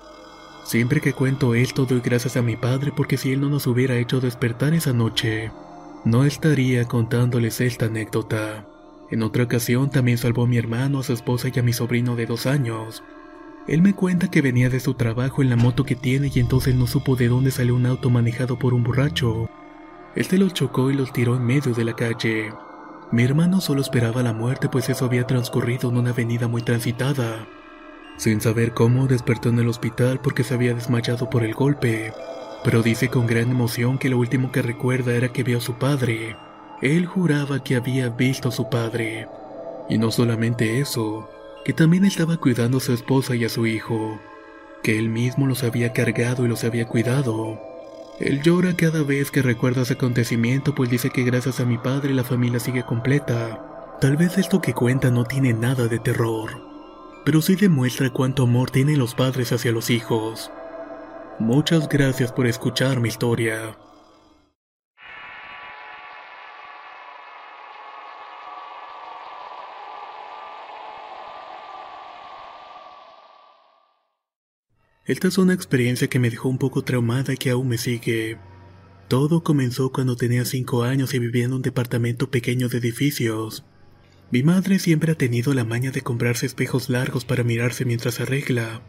Siempre 0.66 1.00
que 1.00 1.14
cuento 1.14 1.54
esto 1.54 1.86
doy 1.86 2.00
gracias 2.00 2.38
a 2.38 2.42
mi 2.42 2.56
padre 2.56 2.92
porque 2.96 3.18
si 3.18 3.32
él 3.32 3.42
no 3.42 3.50
nos 3.50 3.68
hubiera 3.68 3.98
hecho 3.98 4.20
despertar 4.20 4.74
esa 4.74 4.94
noche, 4.94 5.52
no 6.06 6.24
estaría 6.24 6.86
contándoles 6.86 7.60
esta 7.62 7.88
anécdota. 7.88 8.68
En 9.10 9.24
otra 9.24 9.44
ocasión 9.44 9.90
también 9.90 10.20
salvó 10.20 10.44
a 10.44 10.48
mi 10.48 10.58
hermano, 10.58 11.00
a 11.00 11.04
su 11.04 11.14
esposa 11.14 11.50
y 11.54 11.60
a 11.60 11.64
mi 11.64 11.74
sobrino 11.74 12.16
de 12.16 12.28
dos 12.28 12.46
años. 12.46 13.04
Él 13.68 13.82
me 13.82 13.94
cuenta 13.94 14.30
que 14.30 14.44
venía 14.44 14.70
de 14.70 14.80
su 14.80 14.94
trabajo 14.94 15.42
en 15.42 15.50
la 15.50 15.56
moto 15.56 15.84
que 15.84 15.96
tiene 15.96 16.32
y 16.34 16.40
entonces 16.40 16.76
no 16.76 16.86
supo 16.86 17.16
de 17.16 17.28
dónde 17.28 17.50
salió 17.50 17.76
un 17.76 17.88
auto 17.88 18.12
manejado 18.12 18.60
por 18.60 18.76
un 18.76 18.84
borracho. 18.84 19.50
Se 20.16 20.38
los 20.38 20.54
chocó 20.54 20.92
y 20.92 20.94
los 20.94 21.12
tiró 21.12 21.36
en 21.36 21.44
medio 21.44 21.74
de 21.74 21.84
la 21.84 21.94
calle. 21.94 22.54
Mi 23.12 23.24
hermano 23.24 23.60
solo 23.60 23.82
esperaba 23.82 24.22
la 24.22 24.34
muerte 24.34 24.70
pues 24.70 24.90
eso 24.90 25.06
había 25.06 25.26
transcurrido 25.26 25.90
en 25.90 25.98
una 25.98 26.12
avenida 26.12 26.48
muy 26.48 26.62
transitada. 26.62 27.48
Sin 28.18 28.42
saber 28.42 28.74
cómo 28.74 29.08
despertó 29.08 29.50
en 29.50 29.58
el 29.58 29.68
hospital 29.68 30.20
porque 30.22 30.44
se 30.44 30.54
había 30.54 30.76
desmayado 30.76 31.32
por 31.32 31.44
el 31.44 31.56
golpe 31.56 32.14
pero 32.66 32.82
dice 32.82 33.10
con 33.10 33.28
gran 33.28 33.52
emoción 33.52 34.00
que 34.00 34.10
lo 34.10 34.18
último 34.18 34.52
que 34.52 34.64
recuerda 34.64 35.14
era 35.14 35.32
que 35.32 35.44
vio 35.44 35.60
a 35.60 35.62
su 35.62 35.76
padre. 35.76 36.36
Él 36.82 37.06
juraba 37.06 37.64
que 37.64 37.76
había 37.76 38.10
visto 38.10 38.50
a 38.50 38.52
su 38.52 38.72
padre. 38.72 39.28
Y 39.88 40.00
no 40.00 40.10
solamente 40.10 40.80
eso, 40.80 41.30
que 41.64 41.74
también 41.74 42.06
estaba 42.06 42.38
cuidando 42.38 42.80
a 42.80 42.82
su 42.82 42.92
esposa 42.92 43.36
y 43.36 43.46
a 43.46 43.50
su 43.50 43.68
hijo, 43.68 44.20
que 44.82 44.98
él 44.98 45.10
mismo 45.10 45.46
los 45.46 45.64
había 45.64 45.94
cargado 45.94 46.44
y 46.44 46.48
los 46.48 46.64
había 46.64 46.88
cuidado. 46.88 47.62
Él 48.20 48.42
llora 48.42 48.76
cada 48.76 49.04
vez 49.04 49.30
que 49.30 49.44
recuerda 49.44 49.84
ese 49.84 49.94
acontecimiento 49.94 50.74
pues 50.74 50.90
dice 50.90 51.12
que 51.12 51.24
gracias 51.24 51.60
a 51.60 51.66
mi 51.66 51.78
padre 51.78 52.16
la 52.16 52.24
familia 52.24 52.60
sigue 52.60 52.82
completa. 52.82 53.96
Tal 54.02 54.18
vez 54.18 54.40
esto 54.40 54.60
que 54.60 54.74
cuenta 54.74 55.12
no 55.12 55.26
tiene 55.26 55.54
nada 55.54 55.88
de 55.88 56.00
terror, 56.00 56.50
pero 57.26 57.44
sí 57.44 57.56
demuestra 57.56 58.10
cuánto 58.10 58.42
amor 58.42 58.72
tienen 58.72 58.98
los 58.98 59.14
padres 59.14 59.52
hacia 59.52 59.72
los 59.72 59.92
hijos. 59.92 60.50
Muchas 61.40 61.90
gracias 61.90 62.32
por 62.32 62.48
escuchar 62.48 63.02
mi 63.02 63.10
historia. 63.10 63.78
Esta 75.04 75.28
es 75.28 75.38
una 75.38 75.54
experiencia 75.54 76.08
que 76.08 76.20
me 76.20 76.30
dejó 76.30 76.48
un 76.48 76.58
poco 76.58 76.84
traumada 76.84 77.34
y 77.34 77.38
que 77.38 77.50
aún 77.50 77.68
me 77.68 77.78
sigue. 77.78 78.38
Todo 79.10 79.44
comenzó 79.44 79.92
cuando 79.92 80.16
tenía 80.16 80.46
5 80.46 80.84
años 80.84 81.14
y 81.14 81.20
vivía 81.20 81.44
en 81.44 81.54
un 81.54 81.62
departamento 81.62 82.32
pequeño 82.32 82.70
de 82.70 82.78
edificios. 82.78 83.66
Mi 84.32 84.42
madre 84.42 84.80
siempre 84.80 85.12
ha 85.12 85.16
tenido 85.16 85.54
la 85.54 85.66
maña 85.66 85.92
de 85.92 86.02
comprarse 86.02 86.46
espejos 86.46 86.90
largos 86.90 87.26
para 87.26 87.44
mirarse 87.44 87.84
mientras 87.84 88.22
arregla. 88.22 88.82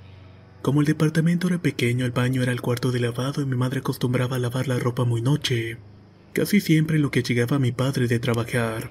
Como 0.66 0.80
el 0.80 0.86
departamento 0.88 1.46
era 1.46 1.58
pequeño, 1.58 2.04
el 2.04 2.10
baño 2.10 2.42
era 2.42 2.50
el 2.50 2.60
cuarto 2.60 2.90
de 2.90 2.98
lavado 2.98 3.40
y 3.40 3.46
mi 3.46 3.54
madre 3.54 3.78
acostumbraba 3.78 4.34
a 4.34 4.40
lavar 4.40 4.66
la 4.66 4.80
ropa 4.80 5.04
muy 5.04 5.22
noche, 5.22 5.76
casi 6.32 6.60
siempre 6.60 6.96
en 6.96 7.02
lo 7.02 7.12
que 7.12 7.22
llegaba 7.22 7.60
mi 7.60 7.70
padre 7.70 8.08
de 8.08 8.18
trabajar. 8.18 8.90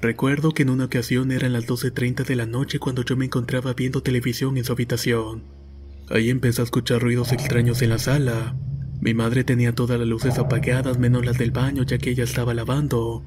Recuerdo 0.00 0.52
que 0.52 0.62
en 0.62 0.70
una 0.70 0.84
ocasión 0.84 1.32
eran 1.32 1.52
las 1.52 1.66
12.30 1.66 2.24
de 2.24 2.36
la 2.36 2.46
noche 2.46 2.78
cuando 2.78 3.02
yo 3.02 3.16
me 3.16 3.24
encontraba 3.24 3.74
viendo 3.74 4.04
televisión 4.04 4.56
en 4.56 4.62
su 4.62 4.70
habitación. 4.70 5.42
Ahí 6.10 6.30
empecé 6.30 6.60
a 6.60 6.64
escuchar 6.64 7.02
ruidos 7.02 7.32
extraños 7.32 7.82
en 7.82 7.88
la 7.88 7.98
sala. 7.98 8.54
Mi 9.00 9.12
madre 9.12 9.42
tenía 9.42 9.74
todas 9.74 9.98
las 9.98 10.06
luces 10.06 10.38
apagadas 10.38 10.96
menos 10.96 11.26
las 11.26 11.38
del 11.38 11.50
baño 11.50 11.82
ya 11.82 11.98
que 11.98 12.10
ella 12.10 12.22
estaba 12.22 12.54
lavando. 12.54 13.24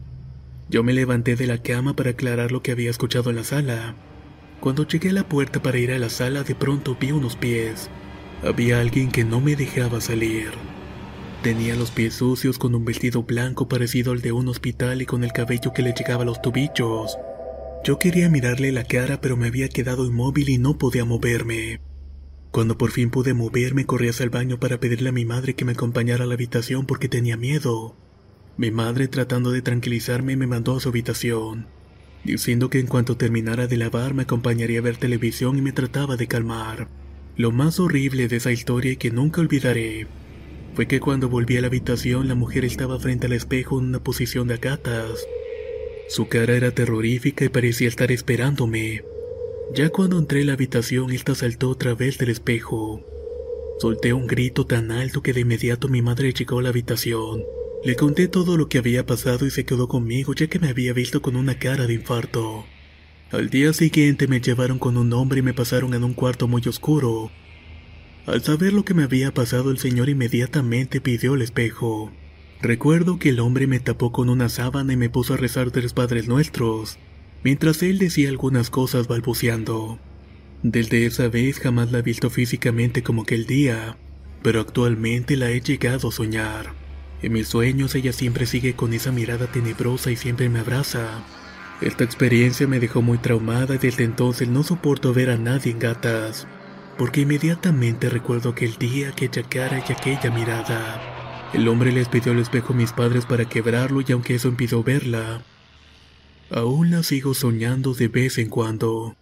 Yo 0.70 0.84
me 0.84 0.94
levanté 0.94 1.36
de 1.36 1.48
la 1.48 1.58
cama 1.58 1.98
para 1.98 2.12
aclarar 2.12 2.53
lo 2.53 2.63
que 2.63 2.72
había 2.72 2.91
escuchado 2.91 3.29
en 3.29 3.36
la 3.36 3.44
sala. 3.44 3.96
Cuando 4.60 4.86
llegué 4.86 5.10
a 5.10 5.13
la 5.13 5.24
puerta 5.24 5.62
para 5.62 5.78
ir 5.78 5.92
a 5.92 6.00
la 6.00 6.10
sala, 6.10 6.44
de 6.44 6.54
pronto 6.54 6.98
vi 7.00 7.13
unos 7.13 7.38
pies. 7.38 7.89
Había 8.44 8.82
alguien 8.82 9.10
que 9.10 9.24
no 9.24 9.39
me 9.39 9.56
dejaba 9.56 10.01
salir. 10.01 10.51
Tenía 11.42 11.75
los 11.75 11.92
pies 11.92 12.16
sucios 12.16 12.58
con 12.58 12.75
un 12.75 12.84
vestido 12.84 13.24
blanco 13.24 13.70
parecido 13.70 14.12
al 14.12 14.20
de 14.20 14.34
un 14.34 14.50
hospital 14.50 15.01
y 15.01 15.06
con 15.06 15.24
el 15.24 15.32
cabello 15.32 15.72
que 15.72 15.82
le 15.82 15.94
llegaba 15.94 16.24
a 16.24 16.25
los 16.25 16.42
tobillos. 16.42 17.18
Yo 17.86 18.00
quería 18.00 18.28
mirarle 18.28 18.74
la 18.74 18.84
cara 18.84 19.22
pero 19.22 19.38
me 19.38 19.48
había 19.48 19.70
quedado 19.70 20.06
inmóvil 20.06 20.50
y 20.50 20.58
no 20.58 20.78
podía 20.78 21.06
moverme. 21.06 21.80
Cuando 22.51 22.78
por 22.78 22.92
fin 22.92 23.12
pude 23.12 23.34
moverme 23.34 23.86
corrí 23.86 24.10
hacia 24.10 24.25
el 24.25 24.30
baño 24.30 24.60
para 24.60 24.82
pedirle 24.82 25.10
a 25.10 25.13
mi 25.13 25.24
madre 25.24 25.54
que 25.54 25.63
me 25.63 25.72
acompañara 25.72 26.25
a 26.25 26.28
la 26.28 26.34
habitación 26.34 26.86
porque 26.86 27.08
tenía 27.08 27.38
miedo. 27.38 27.96
Mi 28.58 28.72
madre 28.72 29.08
tratando 29.08 29.51
de 29.51 29.62
tranquilizarme 29.62 30.36
me 30.36 30.48
mandó 30.48 30.75
a 30.75 30.82
su 30.82 30.89
habitación 30.89 31.78
diciendo 32.24 32.70
que 32.70 32.80
en 32.80 32.88
cuanto 32.88 33.18
terminara 33.18 33.68
de 33.68 33.78
lavar 33.78 34.14
me 34.14 34.24
acompañaría 34.24 34.80
a 34.80 34.84
ver 34.84 34.98
televisión 34.98 35.58
y 35.58 35.62
me 35.62 35.72
trataba 35.72 36.18
de 36.18 36.28
calmar. 36.28 36.88
Lo 37.36 37.52
más 37.52 37.80
horrible 37.80 38.28
de 38.28 38.38
esa 38.38 38.52
historia 38.52 38.92
y 38.92 38.98
que 38.98 39.12
nunca 39.12 39.42
olvidaré 39.42 40.08
fue 40.76 40.88
que 40.88 41.00
cuando 41.00 41.30
volví 41.30 41.58
a 41.58 41.62
la 41.62 41.68
habitación 41.68 42.28
la 42.28 42.36
mujer 42.36 42.64
estaba 42.66 43.00
frente 43.00 43.28
al 43.28 43.34
espejo 43.34 43.80
en 43.80 43.86
una 43.86 44.04
posición 44.04 44.48
de 44.48 44.56
acatas. 44.56 45.28
Su 46.08 46.28
cara 46.28 46.56
era 46.56 46.72
terrorífica 46.72 47.46
y 47.46 47.50
parecía 47.50 47.88
estar 47.88 48.12
esperándome. 48.12 49.04
Ya 49.76 49.90
cuando 49.90 50.18
entré 50.18 50.42
en 50.42 50.48
la 50.48 50.54
habitación, 50.54 51.12
esta 51.12 51.36
saltó 51.36 51.70
otra 51.70 51.94
vez 51.94 52.18
del 52.18 52.30
espejo. 52.30 53.06
Solté 53.80 54.14
un 54.14 54.26
grito 54.26 54.66
tan 54.66 54.92
alto 54.92 55.22
que 55.22 55.34
de 55.34 55.42
inmediato 55.42 55.88
mi 55.88 56.02
madre 56.02 56.34
llegó 56.34 56.60
a 56.60 56.64
la 56.64 56.70
habitación. 56.70 57.44
Le 57.81 57.95
conté 57.95 58.27
todo 58.27 58.57
lo 58.57 58.67
que 58.67 58.77
había 58.77 59.05
pasado 59.05 59.45
y 59.45 59.51
se 59.51 59.63
quedó 59.63 59.88
conmigo 59.88 60.33
ya 60.33 60.48
que 60.48 60.59
me 60.59 60.67
había 60.67 60.91
visto 60.91 61.21
con 61.21 61.38
una 61.38 61.59
cara 61.59 61.88
de 61.88 61.93
infarto. 61.93 62.65
Al 63.31 63.50
día 63.50 63.71
siguiente 63.71 64.27
me 64.27 64.41
llevaron 64.41 64.79
con 64.79 64.98
un 64.98 65.13
hombre 65.13 65.39
y 65.39 65.43
me 65.43 65.53
pasaron 65.53 65.93
en 65.93 66.03
un 66.03 66.13
cuarto 66.13 66.50
muy 66.50 66.62
oscuro. 66.67 67.31
Al 68.25 68.43
saber 68.43 68.74
lo 68.74 68.83
que 68.83 68.93
me 68.93 69.03
había 69.03 69.33
pasado 69.33 69.71
el 69.71 69.77
señor 69.77 70.09
inmediatamente 70.09 71.00
pidió 71.00 71.36
el 71.36 71.41
espejo. 71.41 72.12
Recuerdo 72.62 73.17
que 73.17 73.29
el 73.29 73.39
hombre 73.39 73.65
me 73.65 73.79
tapó 73.79 74.12
con 74.12 74.29
una 74.29 74.50
sábana 74.50 74.91
y 74.91 74.98
me 74.98 75.09
puso 75.09 75.36
a 75.36 75.38
rezar 75.38 75.71
tres 75.71 75.93
padres 75.93 76.27
nuestros, 76.27 77.00
mientras 77.43 77.81
él 77.81 77.98
decía 77.98 78.27
algunas 78.27 78.69
cosas 78.69 79.07
balbuceando. 79.07 80.00
Desde 80.63 81.05
esa 81.05 81.29
vez 81.29 81.59
jamás 81.59 81.93
la 81.93 82.00
he 82.00 82.01
visto 82.01 82.29
físicamente 82.29 83.03
como 83.03 83.21
aquel 83.21 83.45
día, 83.45 83.98
pero 84.43 84.59
actualmente 84.59 85.38
la 85.38 85.50
he 85.50 85.62
llegado 85.62 86.09
a 86.09 86.12
soñar. 86.12 86.78
En 87.22 87.34
mis 87.34 87.50
sueños 87.50 87.96
ella 87.96 88.14
siempre 88.14 88.46
sigue 88.46 88.76
con 88.76 88.94
esa 88.94 89.12
mirada 89.12 89.48
tenebrosa 89.48 90.10
y 90.12 90.16
siempre 90.16 90.48
me 90.50 90.60
abraza. 90.60 91.24
Esta 91.82 92.04
experiencia 92.04 92.68
me 92.68 92.80
dejó 92.80 93.02
muy 93.02 93.18
traumada 93.18 93.76
y 93.76 93.78
desde 93.78 94.04
entonces 94.04 94.48
no 94.48 94.64
soporto 94.64 95.14
ver 95.14 95.30
a 95.30 95.38
nadie 95.38 95.72
en 95.72 95.80
gatas, 95.80 96.48
porque 96.98 97.22
inmediatamente 97.22 98.10
recuerdo 98.10 98.50
aquel 98.50 98.78
día, 98.78 99.10
aquella 99.10 99.44
cara 99.44 99.84
y 99.88 99.92
aquella 99.92 100.32
mirada. 100.32 101.50
El 101.54 101.68
hombre 101.68 101.92
les 101.92 102.08
pidió 102.08 102.32
el 102.32 102.40
espejo 102.40 102.74
a 102.74 102.76
mis 102.76 102.94
padres 102.94 103.26
para 103.26 103.46
quebrarlo 103.46 104.02
y 104.02 104.12
aunque 104.12 104.36
eso 104.36 104.48
impidió 104.48 104.84
verla, 104.84 105.42
aún 106.52 106.92
la 106.92 107.04
sigo 107.04 107.34
soñando 107.34 107.94
de 107.94 108.08
vez 108.08 108.38
en 108.38 108.50
cuando. 108.50 109.16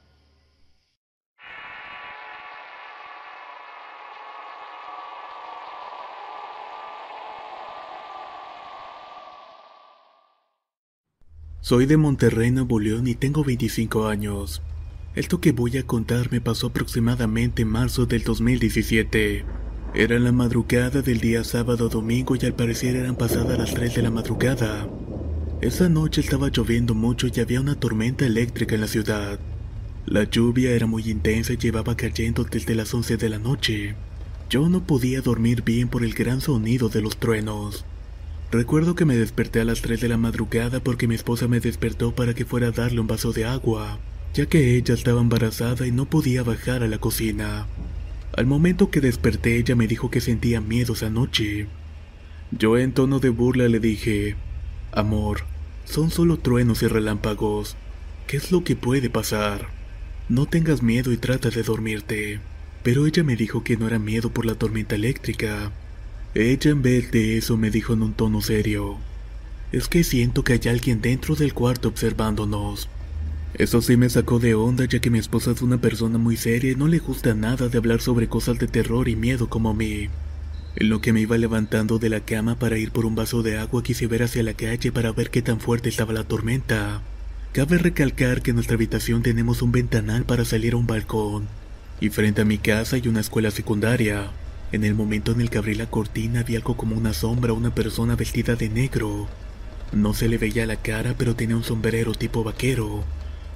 Soy 11.68 11.86
de 11.86 11.98
Monterrey, 11.98 12.50
Nuevo 12.50 12.80
León 12.80 13.08
y 13.08 13.16
tengo 13.16 13.44
25 13.44 14.08
años. 14.08 14.62
Esto 15.16 15.42
que 15.42 15.52
voy 15.52 15.78
a 15.78 15.86
contar 15.86 16.32
me 16.32 16.40
pasó 16.40 16.68
aproximadamente 16.68 17.64
en 17.64 17.68
marzo 17.68 18.06
del 18.06 18.24
2017. 18.24 19.44
Era 19.94 20.18
la 20.18 20.32
madrugada 20.32 21.02
del 21.02 21.20
día 21.20 21.44
sábado 21.44 21.90
domingo 21.90 22.38
y 22.38 22.46
al 22.46 22.54
parecer 22.54 22.96
eran 22.96 23.18
pasadas 23.18 23.60
las 23.60 23.74
3 23.74 23.96
de 23.96 24.02
la 24.02 24.12
madrugada. 24.12 24.88
Esa 25.60 25.90
noche 25.90 26.22
estaba 26.22 26.48
lloviendo 26.48 26.94
mucho 26.94 27.28
y 27.28 27.38
había 27.42 27.60
una 27.60 27.76
tormenta 27.76 28.26
eléctrica 28.26 28.76
en 28.76 28.82
la 28.82 28.88
ciudad. 28.88 29.38
La 30.06 30.24
lluvia 30.24 30.72
era 30.72 30.88
muy 30.88 31.10
intensa 31.10 31.52
y 31.52 31.58
llevaba 31.58 31.98
cayendo 31.98 32.46
desde 32.46 32.76
las 32.76 32.94
11 32.94 33.18
de 33.18 33.28
la 33.28 33.40
noche. 33.40 33.96
Yo 34.50 34.70
no 34.70 34.88
podía 34.88 35.20
dormir 35.20 35.64
bien 35.64 35.90
por 35.90 36.06
el 36.06 36.14
gran 36.14 36.40
sonido 36.40 36.88
de 36.88 37.02
los 37.02 37.18
truenos. 37.18 37.84
Recuerdo 38.50 38.96
que 38.96 39.04
me 39.04 39.18
desperté 39.18 39.60
a 39.60 39.66
las 39.66 39.82
3 39.82 40.00
de 40.00 40.08
la 40.08 40.18
madrugada 40.18 40.80
porque 40.80 41.08
mi 41.08 41.16
esposa 41.16 41.50
me 41.50 41.60
despertó 41.60 42.16
para 42.16 42.34
que 42.34 42.46
fuera 42.46 42.68
a 42.68 42.72
darle 42.72 43.02
un 43.02 43.08
vaso 43.08 43.34
de 43.34 43.44
agua, 43.44 44.00
ya 44.34 44.46
que 44.46 44.78
ella 44.78 44.94
estaba 44.94 45.20
embarazada 45.20 45.86
y 45.86 45.92
no 45.92 46.06
podía 46.06 46.44
bajar 46.44 46.82
a 46.82 46.88
la 46.88 46.98
cocina. 46.98 47.68
Al 48.38 48.46
momento 48.46 48.90
que 48.90 49.02
desperté 49.02 49.58
ella 49.58 49.76
me 49.76 49.88
dijo 49.88 50.10
que 50.10 50.22
sentía 50.22 50.62
miedo 50.62 50.94
esa 50.94 51.10
noche. 51.10 51.68
Yo 52.52 52.78
en 52.78 52.94
tono 52.94 53.20
de 53.20 53.30
burla 53.30 53.68
le 53.68 53.82
dije, 53.82 54.38
Amor, 54.94 55.44
son 55.84 56.10
solo 56.10 56.38
truenos 56.38 56.82
y 56.84 56.88
relámpagos. 56.88 57.76
¿Qué 58.28 58.38
es 58.38 58.54
lo 58.54 58.64
que 58.64 58.78
puede 58.78 59.10
pasar? 59.10 59.68
No 60.30 60.46
tengas 60.46 60.82
miedo 60.82 61.12
y 61.12 61.18
trata 61.18 61.50
de 61.50 61.64
dormirte. 61.64 62.40
Pero 62.82 63.06
ella 63.08 63.24
me 63.24 63.36
dijo 63.36 63.66
que 63.66 63.76
no 63.76 63.88
era 63.88 64.00
miedo 64.00 64.30
por 64.30 64.46
la 64.46 64.56
tormenta 64.56 64.96
eléctrica, 64.96 65.74
ella 66.38 66.70
en 66.70 66.84
vez 66.84 67.10
de 67.10 67.38
eso 67.38 67.58
me 67.58 67.72
dijo 67.72 67.94
en 67.94 68.04
un 68.04 68.14
tono 68.14 68.42
serio, 68.42 68.98
es 69.72 69.88
que 69.88 70.04
siento 70.04 70.44
que 70.44 70.54
hay 70.54 70.70
alguien 70.70 71.02
dentro 71.02 71.36
del 71.36 71.54
cuarto 71.54 71.88
observándonos. 71.88 72.88
Eso 73.56 73.82
sí 73.82 73.98
me 73.98 74.08
sacó 74.08 74.38
de 74.38 74.54
onda 74.54 74.86
ya 74.86 75.00
que 75.00 75.10
mi 75.10 75.18
esposa 75.18 75.52
es 75.52 75.64
una 75.64 75.80
persona 75.80 76.20
muy 76.20 76.38
seria 76.38 76.72
y 76.72 76.76
no 76.76 76.88
le 76.88 77.00
gusta 77.00 77.34
nada 77.34 77.70
de 77.70 77.78
hablar 77.80 78.02
sobre 78.02 78.28
cosas 78.28 78.60
de 78.60 78.68
terror 78.68 79.10
y 79.10 79.16
miedo 79.16 79.50
como 79.50 79.72
a 79.72 79.74
mí. 79.74 80.10
En 80.76 80.90
lo 80.90 81.02
que 81.02 81.12
me 81.12 81.22
iba 81.22 81.40
levantando 81.40 81.98
de 81.98 82.10
la 82.10 82.20
cama 82.20 82.60
para 82.60 82.78
ir 82.78 82.92
por 82.92 83.08
un 83.08 83.16
vaso 83.16 83.42
de 83.42 83.58
agua 83.58 83.82
quise 83.82 84.06
ver 84.06 84.22
hacia 84.22 84.44
la 84.44 84.54
calle 84.54 84.92
para 84.92 85.12
ver 85.12 85.32
qué 85.32 85.42
tan 85.42 85.60
fuerte 85.60 85.90
estaba 85.90 86.14
la 86.14 86.24
tormenta. 86.24 87.02
Cabe 87.52 87.80
recalcar 87.80 88.44
que 88.44 88.52
en 88.52 88.58
nuestra 88.58 88.76
habitación 88.76 89.24
tenemos 89.24 89.64
un 89.64 89.72
ventanal 89.72 90.24
para 90.24 90.46
salir 90.46 90.74
a 90.74 90.78
un 90.78 90.86
balcón, 90.86 91.48
y 92.00 92.10
frente 92.10 92.42
a 92.42 92.46
mi 92.46 92.60
casa 92.60 92.98
hay 92.98 93.08
una 93.08 93.22
escuela 93.22 93.50
secundaria. 93.50 94.30
En 94.74 94.84
el 94.84 94.96
momento 94.96 95.32
en 95.32 95.40
el 95.40 95.50
que 95.50 95.60
abrí 95.60 95.76
la 95.76 95.90
cortina 95.90 96.44
vi 96.44 96.58
algo 96.58 96.76
como 96.76 96.96
una 96.98 97.14
sombra, 97.14 97.54
una 97.54 97.74
persona 97.74 98.18
vestida 98.18 98.56
de 98.56 98.68
negro. 98.68 99.28
No 99.94 100.14
se 100.14 100.28
le 100.28 100.38
veía 100.38 100.66
la 100.66 100.76
cara, 100.76 101.16
pero 101.18 101.36
tenía 101.36 101.56
un 101.56 101.64
sombrero 101.64 102.14
tipo 102.14 102.44
vaquero, 102.44 103.06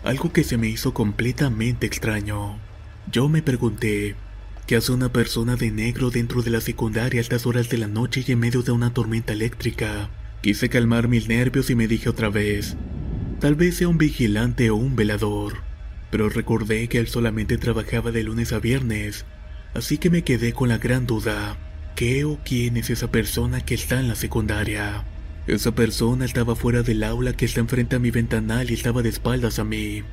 algo 0.06 0.32
que 0.32 0.46
se 0.46 0.58
me 0.58 0.70
hizo 0.70 0.94
completamente 0.94 1.86
extraño. 1.86 2.58
Yo 3.12 3.28
me 3.28 3.42
pregunté, 3.42 4.16
¿qué 4.68 4.78
hace 4.78 4.94
una 4.94 5.12
persona 5.12 5.58
de 5.58 5.70
negro 5.70 6.12
dentro 6.12 6.44
de 6.44 6.52
la 6.52 6.62
secundaria 6.62 7.20
a 7.20 7.22
estas 7.22 7.46
horas 7.46 7.68
de 7.70 7.78
la 7.78 7.88
noche 7.88 8.24
y 8.26 8.32
en 8.32 8.40
medio 8.40 8.62
de 8.62 8.72
una 8.72 8.94
tormenta 8.94 9.34
eléctrica? 9.34 10.10
Quise 10.42 10.70
calmar 10.70 11.10
mis 11.10 11.28
nervios 11.28 11.70
y 11.70 11.76
me 11.76 11.90
dije 11.90 12.08
otra 12.08 12.30
vez, 12.30 12.78
tal 13.42 13.56
vez 13.56 13.76
sea 13.76 13.90
un 13.90 13.98
vigilante 13.98 14.70
o 14.70 14.78
un 14.78 14.96
velador, 14.96 15.58
pero 16.10 16.30
recordé 16.30 16.88
que 16.88 17.00
él 17.00 17.10
solamente 17.10 17.58
trabajaba 17.58 18.12
de 18.12 18.24
lunes 18.24 18.54
a 18.54 18.60
viernes 18.60 19.26
Así 19.74 19.98
que 19.98 20.10
me 20.10 20.24
quedé 20.24 20.52
con 20.52 20.68
la 20.70 20.78
gran 20.78 21.08
duda. 21.08 21.58
¿Qué 21.96 22.26
o 22.26 22.40
quién 22.44 22.76
es 22.78 22.90
esa 22.90 23.10
persona 23.10 23.62
que 23.62 23.74
está 23.74 24.00
en 24.00 24.10
la 24.10 24.16
secundaria? 24.16 25.06
Esa 25.48 25.74
persona 25.74 26.26
estaba 26.26 26.56
fuera 26.56 26.84
del 26.84 27.04
aula 27.04 27.34
que 27.34 27.46
está 27.46 27.62
enfrente 27.62 27.96
a 27.96 28.00
mi 28.00 28.12
ventanal 28.12 28.70
y 28.70 28.74
estaba 28.74 29.02
de 29.02 29.10
espaldas 29.10 29.60
a 29.60 29.64
mí. 29.64 30.04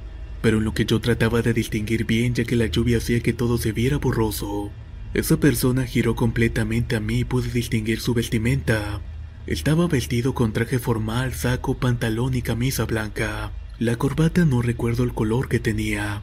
Pero 0.42 0.58
en 0.58 0.64
lo 0.64 0.74
que 0.74 0.84
yo 0.84 1.00
trataba 1.00 1.42
de 1.42 1.52
distinguir 1.52 2.04
bien 2.04 2.34
ya 2.34 2.44
que 2.44 2.54
la 2.54 2.66
lluvia 2.66 2.98
hacía 2.98 3.20
que 3.20 3.32
todo 3.32 3.58
se 3.58 3.72
viera 3.72 3.98
borroso. 3.98 4.70
Esa 5.12 5.38
persona 5.38 5.86
giró 5.86 6.14
completamente 6.14 6.94
a 6.94 7.00
mí 7.00 7.20
y 7.20 7.24
pude 7.24 7.50
distinguir 7.50 8.00
su 8.00 8.14
vestimenta. 8.14 9.00
Estaba 9.46 9.88
vestido 9.88 10.34
con 10.34 10.52
traje 10.52 10.78
formal, 10.78 11.32
saco, 11.32 11.78
pantalón 11.78 12.34
y 12.34 12.42
camisa 12.42 12.84
blanca. 12.84 13.50
La 13.80 13.96
corbata 13.96 14.44
no 14.44 14.62
recuerdo 14.62 15.02
el 15.02 15.14
color 15.14 15.48
que 15.48 15.58
tenía 15.58 16.22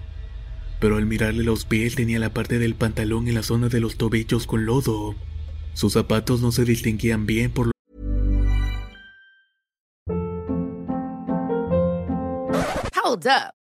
pero 0.85 0.97
al 0.97 1.07
mirarle 1.07 1.43
los 1.43 1.65
pies 1.65 1.95
tenía 1.95 2.19
la 2.19 2.31
parte 2.31 2.59
del 2.59 2.75
pantalón 2.75 3.27
en 3.27 3.33
la 3.33 3.41
zona 3.41 3.69
de 3.69 3.79
los 3.79 3.97
tobillos 3.97 4.45
con 4.45 4.67
lodo. 4.67 5.15
Sus 5.73 5.93
zapatos 5.93 6.41
no 6.41 6.51
se 6.51 6.63
distinguían 6.63 7.25
bien 7.25 7.51
por 7.51 7.65
lo 7.65 7.71
Hold 13.03 13.25
up. 13.25 13.64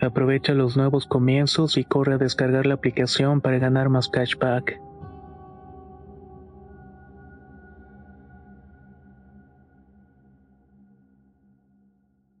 Aprovecha 0.00 0.52
los 0.52 0.76
nuevos 0.76 1.06
comienzos 1.06 1.78
y 1.78 1.84
corre 1.84 2.14
a 2.14 2.18
descargar 2.18 2.66
la 2.66 2.74
aplicación 2.74 3.40
para 3.40 3.58
ganar 3.58 3.88
más 3.88 4.08
cashback. 4.08 4.78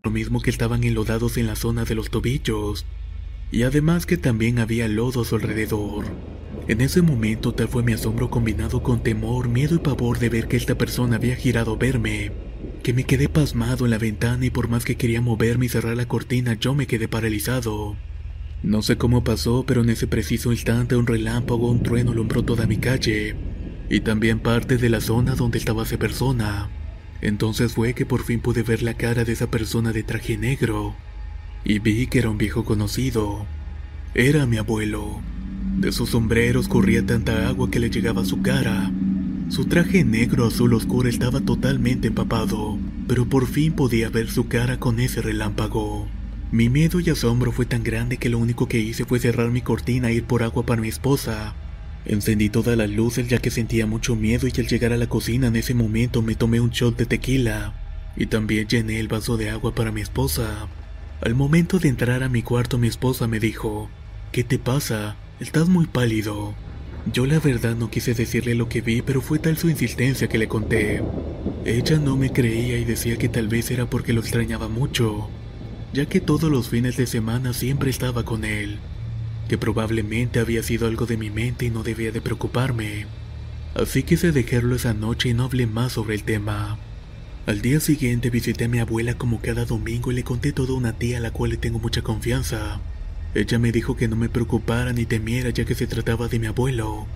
Lo 0.04 0.10
mismo 0.10 0.40
que 0.40 0.50
estaban 0.50 0.84
enlodados 0.84 1.36
en 1.36 1.46
la 1.46 1.56
zona 1.56 1.84
de 1.84 1.94
los 1.94 2.10
tobillos. 2.10 2.86
Y 3.50 3.62
además 3.62 4.06
que 4.06 4.16
también 4.16 4.58
había 4.58 4.88
lodo 4.88 5.22
a 5.22 5.24
su 5.24 5.36
alrededor. 5.36 6.04
En 6.68 6.80
ese 6.80 7.00
momento 7.00 7.52
tal 7.52 7.68
fue 7.68 7.82
mi 7.82 7.92
asombro 7.92 8.28
combinado 8.28 8.82
con 8.82 9.02
temor, 9.02 9.48
miedo 9.48 9.76
y 9.76 9.78
pavor 9.78 10.18
de 10.18 10.28
ver 10.28 10.48
que 10.48 10.56
esta 10.56 10.76
persona 10.76 11.16
había 11.16 11.36
girado 11.36 11.74
a 11.74 11.76
verme, 11.76 12.32
que 12.82 12.92
me 12.92 13.04
quedé 13.04 13.28
pasmado 13.28 13.84
en 13.84 13.90
la 13.90 13.98
ventana 13.98 14.46
y 14.46 14.50
por 14.50 14.68
más 14.68 14.84
que 14.84 14.96
quería 14.96 15.20
moverme 15.20 15.66
y 15.66 15.68
cerrar 15.68 15.96
la 15.96 16.06
cortina 16.06 16.54
yo 16.54 16.74
me 16.74 16.86
quedé 16.86 17.08
paralizado. 17.08 17.96
No 18.62 18.82
sé 18.82 18.96
cómo 18.96 19.24
pasó, 19.24 19.64
pero 19.66 19.82
en 19.82 19.90
ese 19.90 20.06
preciso 20.06 20.52
instante 20.52 20.96
un 20.96 21.06
relámpago 21.06 21.70
un 21.70 21.82
trueno 21.82 22.12
alumbró 22.12 22.42
toda 22.42 22.66
mi 22.66 22.78
calle, 22.78 23.36
y 23.88 24.00
también 24.00 24.40
parte 24.40 24.76
de 24.76 24.88
la 24.88 25.00
zona 25.00 25.34
donde 25.34 25.58
estaba 25.58 25.82
esa 25.82 25.98
persona. 25.98 26.70
Entonces 27.20 27.72
fue 27.72 27.94
que 27.94 28.06
por 28.06 28.24
fin 28.24 28.40
pude 28.40 28.62
ver 28.62 28.82
la 28.82 28.94
cara 28.94 29.24
de 29.24 29.32
esa 29.32 29.50
persona 29.50 29.92
de 29.92 30.02
traje 30.02 30.36
negro 30.36 30.94
y 31.66 31.80
vi 31.80 32.06
que 32.06 32.20
era 32.20 32.30
un 32.30 32.38
viejo 32.38 32.64
conocido. 32.64 33.44
Era 34.14 34.46
mi 34.46 34.56
abuelo. 34.56 35.20
De 35.78 35.90
sus 35.90 36.10
sombreros 36.10 36.68
corría 36.68 37.04
tanta 37.04 37.48
agua 37.48 37.70
que 37.70 37.80
le 37.80 37.90
llegaba 37.90 38.22
a 38.22 38.24
su 38.24 38.40
cara. 38.40 38.90
Su 39.48 39.66
traje 39.66 40.04
negro 40.04 40.46
azul 40.46 40.74
oscuro 40.74 41.08
estaba 41.08 41.40
totalmente 41.40 42.08
empapado, 42.08 42.78
pero 43.06 43.26
por 43.26 43.46
fin 43.46 43.72
podía 43.72 44.08
ver 44.10 44.30
su 44.30 44.48
cara 44.48 44.78
con 44.78 45.00
ese 45.00 45.22
relámpago. 45.22 46.08
Mi 46.52 46.68
miedo 46.68 47.00
y 47.00 47.10
asombro 47.10 47.52
fue 47.52 47.66
tan 47.66 47.82
grande 47.82 48.18
que 48.18 48.28
lo 48.28 48.38
único 48.38 48.68
que 48.68 48.80
hice 48.80 49.04
fue 49.04 49.18
cerrar 49.18 49.50
mi 49.50 49.62
cortina 49.62 50.10
e 50.10 50.14
ir 50.14 50.24
por 50.24 50.42
agua 50.42 50.66
para 50.66 50.82
mi 50.82 50.88
esposa, 50.88 51.54
Encendí 52.06 52.50
todas 52.50 52.76
las 52.76 52.88
luces 52.88 53.26
ya 53.26 53.38
que 53.38 53.50
sentía 53.50 53.84
mucho 53.84 54.14
miedo 54.14 54.46
y 54.46 54.60
al 54.60 54.68
llegar 54.68 54.92
a 54.92 54.96
la 54.96 55.08
cocina 55.08 55.48
en 55.48 55.56
ese 55.56 55.74
momento 55.74 56.22
me 56.22 56.36
tomé 56.36 56.60
un 56.60 56.70
shot 56.70 56.96
de 56.96 57.04
tequila 57.04 57.74
y 58.16 58.26
también 58.26 58.68
llené 58.68 59.00
el 59.00 59.08
vaso 59.08 59.36
de 59.36 59.50
agua 59.50 59.74
para 59.74 59.90
mi 59.90 60.02
esposa. 60.02 60.68
Al 61.20 61.34
momento 61.34 61.80
de 61.80 61.88
entrar 61.88 62.22
a 62.22 62.28
mi 62.28 62.42
cuarto 62.42 62.78
mi 62.78 62.86
esposa 62.86 63.26
me 63.26 63.40
dijo, 63.40 63.90
¿qué 64.30 64.44
te 64.44 64.58
pasa? 64.60 65.16
Estás 65.40 65.68
muy 65.68 65.86
pálido. 65.86 66.54
Yo 67.12 67.26
la 67.26 67.38
verdad 67.38 67.76
no 67.76 67.90
quise 67.90 68.14
decirle 68.14 68.54
lo 68.54 68.68
que 68.68 68.80
vi, 68.80 69.02
pero 69.02 69.20
fue 69.20 69.38
tal 69.38 69.56
su 69.56 69.70
insistencia 69.70 70.28
que 70.28 70.38
le 70.38 70.48
conté. 70.48 71.02
Ella 71.64 71.98
no 71.98 72.16
me 72.16 72.32
creía 72.32 72.78
y 72.78 72.84
decía 72.84 73.16
que 73.16 73.28
tal 73.28 73.48
vez 73.48 73.70
era 73.70 73.88
porque 73.88 74.12
lo 74.12 74.20
extrañaba 74.20 74.68
mucho, 74.68 75.28
ya 75.92 76.06
que 76.06 76.20
todos 76.20 76.50
los 76.50 76.68
fines 76.68 76.96
de 76.96 77.06
semana 77.06 77.52
siempre 77.52 77.90
estaba 77.90 78.24
con 78.24 78.44
él 78.44 78.78
que 79.48 79.58
probablemente 79.58 80.40
había 80.40 80.62
sido 80.62 80.86
algo 80.86 81.06
de 81.06 81.16
mi 81.16 81.30
mente 81.30 81.66
y 81.66 81.70
no 81.70 81.82
debía 81.82 82.12
de 82.12 82.20
preocuparme. 82.20 83.06
Así 83.74 84.02
quise 84.02 84.32
dejarlo 84.32 84.74
esa 84.74 84.94
noche 84.94 85.28
y 85.30 85.34
no 85.34 85.44
hablé 85.44 85.66
más 85.66 85.92
sobre 85.92 86.14
el 86.14 86.24
tema. 86.24 86.78
Al 87.46 87.62
día 87.62 87.78
siguiente 87.78 88.30
visité 88.30 88.64
a 88.64 88.68
mi 88.68 88.80
abuela 88.80 89.14
como 89.14 89.40
cada 89.40 89.64
domingo 89.64 90.10
y 90.10 90.16
le 90.16 90.24
conté 90.24 90.52
todo 90.52 90.74
a 90.74 90.76
una 90.76 90.94
tía 90.94 91.18
a 91.18 91.20
la 91.20 91.30
cual 91.30 91.50
le 91.50 91.56
tengo 91.56 91.78
mucha 91.78 92.02
confianza. 92.02 92.80
Ella 93.36 93.58
me 93.58 93.70
dijo 93.70 93.96
que 93.96 94.08
no 94.08 94.16
me 94.16 94.30
preocupara 94.30 94.94
ni 94.94 95.04
temiera 95.04 95.50
ya 95.50 95.66
que 95.66 95.74
se 95.74 95.86
trataba 95.86 96.26
de 96.26 96.38
mi 96.38 96.46
abuelo. 96.46 97.06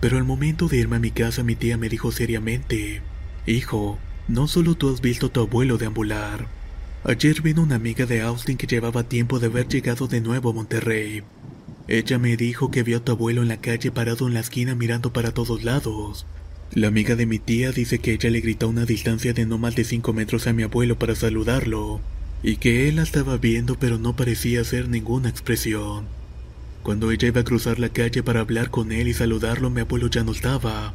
Pero 0.00 0.16
al 0.16 0.24
momento 0.24 0.66
de 0.66 0.78
irme 0.78 0.96
a 0.96 0.98
mi 0.98 1.12
casa 1.12 1.44
mi 1.44 1.54
tía 1.54 1.76
me 1.76 1.88
dijo 1.88 2.10
seriamente, 2.10 3.00
Hijo, 3.46 3.96
no 4.26 4.48
solo 4.48 4.74
tú 4.74 4.92
has 4.92 5.00
visto 5.00 5.26
a 5.26 5.28
tu 5.28 5.40
abuelo 5.40 5.78
deambular. 5.78 6.48
Ayer 7.04 7.42
vino 7.42 7.62
una 7.62 7.76
amiga 7.76 8.06
de 8.06 8.22
Austin 8.22 8.56
que 8.56 8.66
llevaba 8.66 9.04
tiempo 9.04 9.38
de 9.38 9.46
haber 9.46 9.68
llegado 9.68 10.08
de 10.08 10.20
nuevo 10.20 10.50
a 10.50 10.52
Monterrey. 10.52 11.22
Ella 11.86 12.18
me 12.18 12.36
dijo 12.36 12.72
que 12.72 12.82
vio 12.82 12.96
a 12.96 13.04
tu 13.04 13.12
abuelo 13.12 13.42
en 13.42 13.48
la 13.48 13.60
calle 13.60 13.92
parado 13.92 14.26
en 14.26 14.34
la 14.34 14.40
esquina 14.40 14.74
mirando 14.74 15.12
para 15.12 15.32
todos 15.32 15.62
lados. 15.62 16.26
La 16.72 16.88
amiga 16.88 17.14
de 17.14 17.26
mi 17.26 17.38
tía 17.38 17.70
dice 17.70 18.00
que 18.00 18.14
ella 18.14 18.30
le 18.30 18.40
gritó 18.40 18.66
a 18.66 18.70
una 18.70 18.84
distancia 18.84 19.32
de 19.32 19.46
no 19.46 19.58
más 19.58 19.76
de 19.76 19.84
5 19.84 20.12
metros 20.12 20.48
a 20.48 20.52
mi 20.52 20.64
abuelo 20.64 20.98
para 20.98 21.14
saludarlo, 21.14 22.00
y 22.42 22.56
que 22.56 22.88
él 22.88 22.96
la 22.96 23.02
estaba 23.02 23.36
viendo 23.36 23.78
pero 23.78 23.98
no 23.98 24.14
parecía 24.14 24.60
hacer 24.60 24.88
ninguna 24.88 25.28
expresión. 25.28 26.06
Cuando 26.82 27.10
ella 27.10 27.28
iba 27.28 27.40
a 27.40 27.44
cruzar 27.44 27.78
la 27.78 27.88
calle 27.88 28.22
para 28.22 28.40
hablar 28.40 28.70
con 28.70 28.92
él 28.92 29.08
y 29.08 29.14
saludarlo, 29.14 29.68
mi 29.70 29.80
abuelo 29.80 30.08
ya 30.08 30.24
no 30.24 30.32
estaba. 30.32 30.94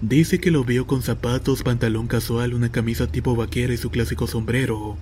Dice 0.00 0.40
que 0.40 0.50
lo 0.50 0.64
vio 0.64 0.86
con 0.86 1.02
zapatos, 1.02 1.62
pantalón 1.62 2.06
casual, 2.06 2.54
una 2.54 2.70
camisa 2.70 3.06
tipo 3.06 3.34
vaquera 3.34 3.72
y 3.72 3.78
su 3.78 3.90
clásico 3.90 4.26
sombrero. 4.26 4.96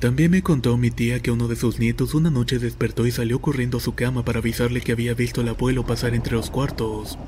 También 0.00 0.30
me 0.30 0.42
contó 0.42 0.76
mi 0.76 0.90
tía 0.90 1.20
que 1.20 1.30
uno 1.30 1.48
de 1.48 1.56
sus 1.56 1.78
nietos 1.78 2.14
una 2.14 2.30
noche 2.30 2.58
despertó 2.58 3.06
y 3.06 3.10
salió 3.10 3.40
corriendo 3.40 3.78
a 3.78 3.80
su 3.80 3.94
cama 3.94 4.24
para 4.24 4.38
avisarle 4.38 4.80
que 4.80 4.92
había 4.92 5.14
visto 5.14 5.40
al 5.40 5.48
abuelo 5.48 5.86
pasar 5.86 6.14
entre 6.14 6.34
los 6.34 6.50
cuartos. 6.50 7.18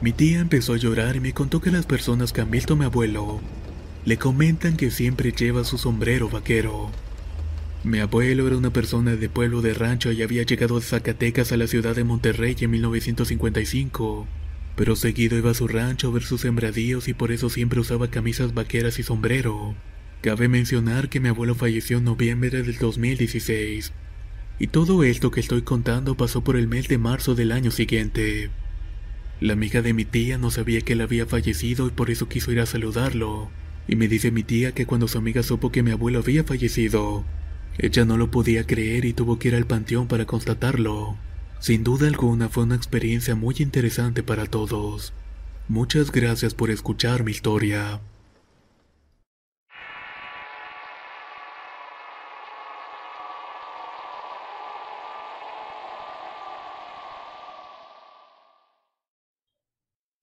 Mi 0.00 0.12
tía 0.12 0.40
empezó 0.40 0.72
a 0.72 0.78
llorar 0.78 1.16
y 1.16 1.20
me 1.20 1.34
contó 1.34 1.60
que 1.60 1.70
las 1.70 1.86
personas 1.86 2.32
que 2.32 2.40
han 2.40 2.50
visto 2.50 2.72
a 2.74 2.76
mi 2.76 2.84
abuelo 2.84 3.40
le 4.08 4.16
comentan 4.16 4.78
que 4.78 4.90
siempre 4.90 5.32
lleva 5.32 5.64
su 5.64 5.76
sombrero 5.76 6.30
vaquero. 6.30 6.90
Mi 7.84 7.98
abuelo 7.98 8.46
era 8.46 8.56
una 8.56 8.72
persona 8.72 9.16
de 9.16 9.28
pueblo 9.28 9.60
de 9.60 9.74
rancho 9.74 10.10
y 10.12 10.22
había 10.22 10.44
llegado 10.44 10.80
de 10.80 10.86
Zacatecas 10.86 11.52
a 11.52 11.58
la 11.58 11.66
ciudad 11.66 11.94
de 11.94 12.04
Monterrey 12.04 12.56
en 12.58 12.70
1955, 12.70 14.26
pero 14.76 14.96
seguido 14.96 15.36
iba 15.36 15.50
a 15.50 15.54
su 15.54 15.68
rancho 15.68 16.08
a 16.08 16.10
ver 16.10 16.22
sus 16.22 16.40
sembradíos 16.40 17.06
y 17.06 17.12
por 17.12 17.32
eso 17.32 17.50
siempre 17.50 17.80
usaba 17.80 18.08
camisas 18.08 18.54
vaqueras 18.54 18.98
y 18.98 19.02
sombrero. 19.02 19.74
Cabe 20.22 20.48
mencionar 20.48 21.10
que 21.10 21.20
mi 21.20 21.28
abuelo 21.28 21.54
falleció 21.54 21.98
en 21.98 22.04
noviembre 22.04 22.62
del 22.62 22.78
2016. 22.78 23.92
Y 24.58 24.68
todo 24.68 25.04
esto 25.04 25.30
que 25.30 25.40
estoy 25.40 25.60
contando 25.60 26.16
pasó 26.16 26.42
por 26.42 26.56
el 26.56 26.66
mes 26.66 26.88
de 26.88 26.96
marzo 26.96 27.34
del 27.34 27.52
año 27.52 27.70
siguiente. 27.70 28.48
La 29.38 29.52
amiga 29.52 29.82
de 29.82 29.92
mi 29.92 30.06
tía 30.06 30.38
no 30.38 30.50
sabía 30.50 30.80
que 30.80 30.94
él 30.94 31.02
había 31.02 31.26
fallecido 31.26 31.88
y 31.88 31.90
por 31.90 32.08
eso 32.08 32.26
quiso 32.26 32.50
ir 32.52 32.60
a 32.60 32.64
saludarlo. 32.64 33.50
Y 33.88 33.96
me 33.96 34.06
dice 34.06 34.30
mi 34.30 34.44
tía 34.44 34.72
que 34.72 34.86
cuando 34.86 35.08
su 35.08 35.18
amiga 35.18 35.42
supo 35.42 35.72
que 35.72 35.82
mi 35.82 35.90
abuelo 35.90 36.18
había 36.18 36.44
fallecido, 36.44 37.24
ella 37.78 38.04
no 38.04 38.18
lo 38.18 38.30
podía 38.30 38.66
creer 38.66 39.06
y 39.06 39.14
tuvo 39.14 39.38
que 39.38 39.48
ir 39.48 39.54
al 39.54 39.66
panteón 39.66 40.06
para 40.06 40.26
constatarlo. 40.26 41.16
Sin 41.58 41.82
duda 41.82 42.06
alguna 42.06 42.48
fue 42.48 42.64
una 42.64 42.76
experiencia 42.76 43.34
muy 43.34 43.56
interesante 43.58 44.22
para 44.22 44.46
todos. 44.46 45.14
Muchas 45.68 46.12
gracias 46.12 46.54
por 46.54 46.70
escuchar 46.70 47.24
mi 47.24 47.32
historia. 47.32 48.00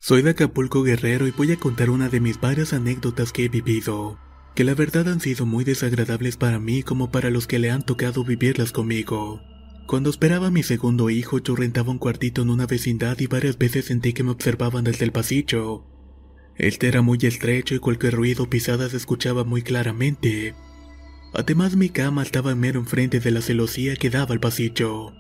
Soy 0.08 0.22
de 0.22 0.30
Acapulco 0.30 0.84
Guerrero 0.84 1.28
y 1.28 1.32
voy 1.32 1.52
a 1.52 1.58
contar 1.58 1.90
una 1.90 2.10
de 2.10 2.20
mis 2.20 2.40
varias 2.40 2.74
anécdotas 2.74 3.32
que 3.32 3.46
he 3.46 3.50
vivido, 3.50 4.20
que 4.54 4.64
la 4.64 4.76
verdad 4.76 5.10
han 5.10 5.20
sido 5.20 5.48
muy 5.48 5.64
desagradables 5.64 6.38
para 6.38 6.60
mí 6.60 6.84
como 6.84 7.10
para 7.10 7.32
los 7.32 7.48
que 7.48 7.58
le 7.58 7.72
han 7.72 7.82
tocado 7.82 8.24
vivirlas 8.24 8.72
conmigo. 8.72 9.42
Cuando 9.88 10.12
esperaba 10.12 10.46
a 10.46 10.52
mi 10.52 10.62
segundo 10.62 11.10
hijo 11.10 11.40
yo 11.40 11.56
rentaba 11.56 11.90
un 11.90 11.98
cuartito 11.98 12.44
en 12.44 12.52
una 12.52 12.68
vecindad 12.68 13.20
y 13.20 13.26
varias 13.26 13.58
veces 13.58 13.86
sentí 13.86 14.14
que 14.14 14.22
me 14.22 14.30
observaban 14.30 14.84
desde 14.84 15.06
el 15.06 15.12
pasillo. 15.12 15.88
Este 16.56 16.88
era 16.88 17.02
muy 17.02 17.18
estrecho 17.24 17.74
y 17.74 17.80
cualquier 17.80 18.14
ruido 18.14 18.44
o 18.44 18.48
pisada 18.48 18.88
se 18.88 18.98
escuchaba 18.98 19.44
muy 19.44 19.64
claramente. 19.64 20.54
Además 21.34 21.76
mi 21.76 21.90
cama 21.90 22.22
estaba 22.22 22.54
mero 22.54 22.80
enfrente 22.80 23.20
de 23.20 23.32
la 23.32 23.42
celosía 23.42 23.96
que 23.96 24.12
daba 24.12 24.34
al 24.34 24.40
pasillo. 24.40 25.14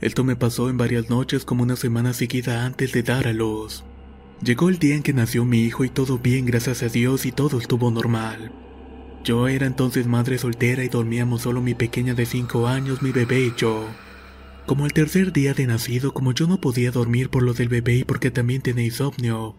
Esto 0.00 0.24
me 0.24 0.34
pasó 0.34 0.70
en 0.70 0.78
varias 0.78 1.10
noches 1.10 1.44
como 1.44 1.62
una 1.62 1.76
semana 1.76 2.14
seguida 2.14 2.64
antes 2.64 2.92
de 2.92 3.02
dar 3.02 3.28
a 3.28 3.34
luz. 3.34 3.84
Llegó 4.44 4.68
el 4.68 4.78
día 4.78 4.94
en 4.94 5.02
que 5.02 5.14
nació 5.14 5.46
mi 5.46 5.62
hijo 5.62 5.86
y 5.86 5.88
todo 5.88 6.18
bien, 6.18 6.44
gracias 6.44 6.82
a 6.82 6.88
Dios, 6.90 7.24
y 7.24 7.32
todo 7.32 7.58
estuvo 7.58 7.90
normal. 7.90 8.52
Yo 9.24 9.48
era 9.48 9.64
entonces 9.64 10.06
madre 10.06 10.36
soltera 10.36 10.84
y 10.84 10.88
dormíamos 10.88 11.40
solo 11.40 11.62
mi 11.62 11.72
pequeña 11.74 12.12
de 12.12 12.26
5 12.26 12.68
años, 12.68 13.00
mi 13.00 13.10
bebé 13.10 13.40
y 13.40 13.54
yo. 13.56 13.88
Como 14.66 14.84
el 14.84 14.92
tercer 14.92 15.32
día 15.32 15.54
de 15.54 15.66
nacido, 15.66 16.12
como 16.12 16.32
yo 16.32 16.46
no 16.46 16.60
podía 16.60 16.90
dormir 16.90 17.30
por 17.30 17.42
lo 17.42 17.54
del 17.54 17.70
bebé 17.70 17.96
y 17.96 18.04
porque 18.04 18.30
también 18.30 18.60
tenía 18.60 18.84
insomnio, 18.84 19.56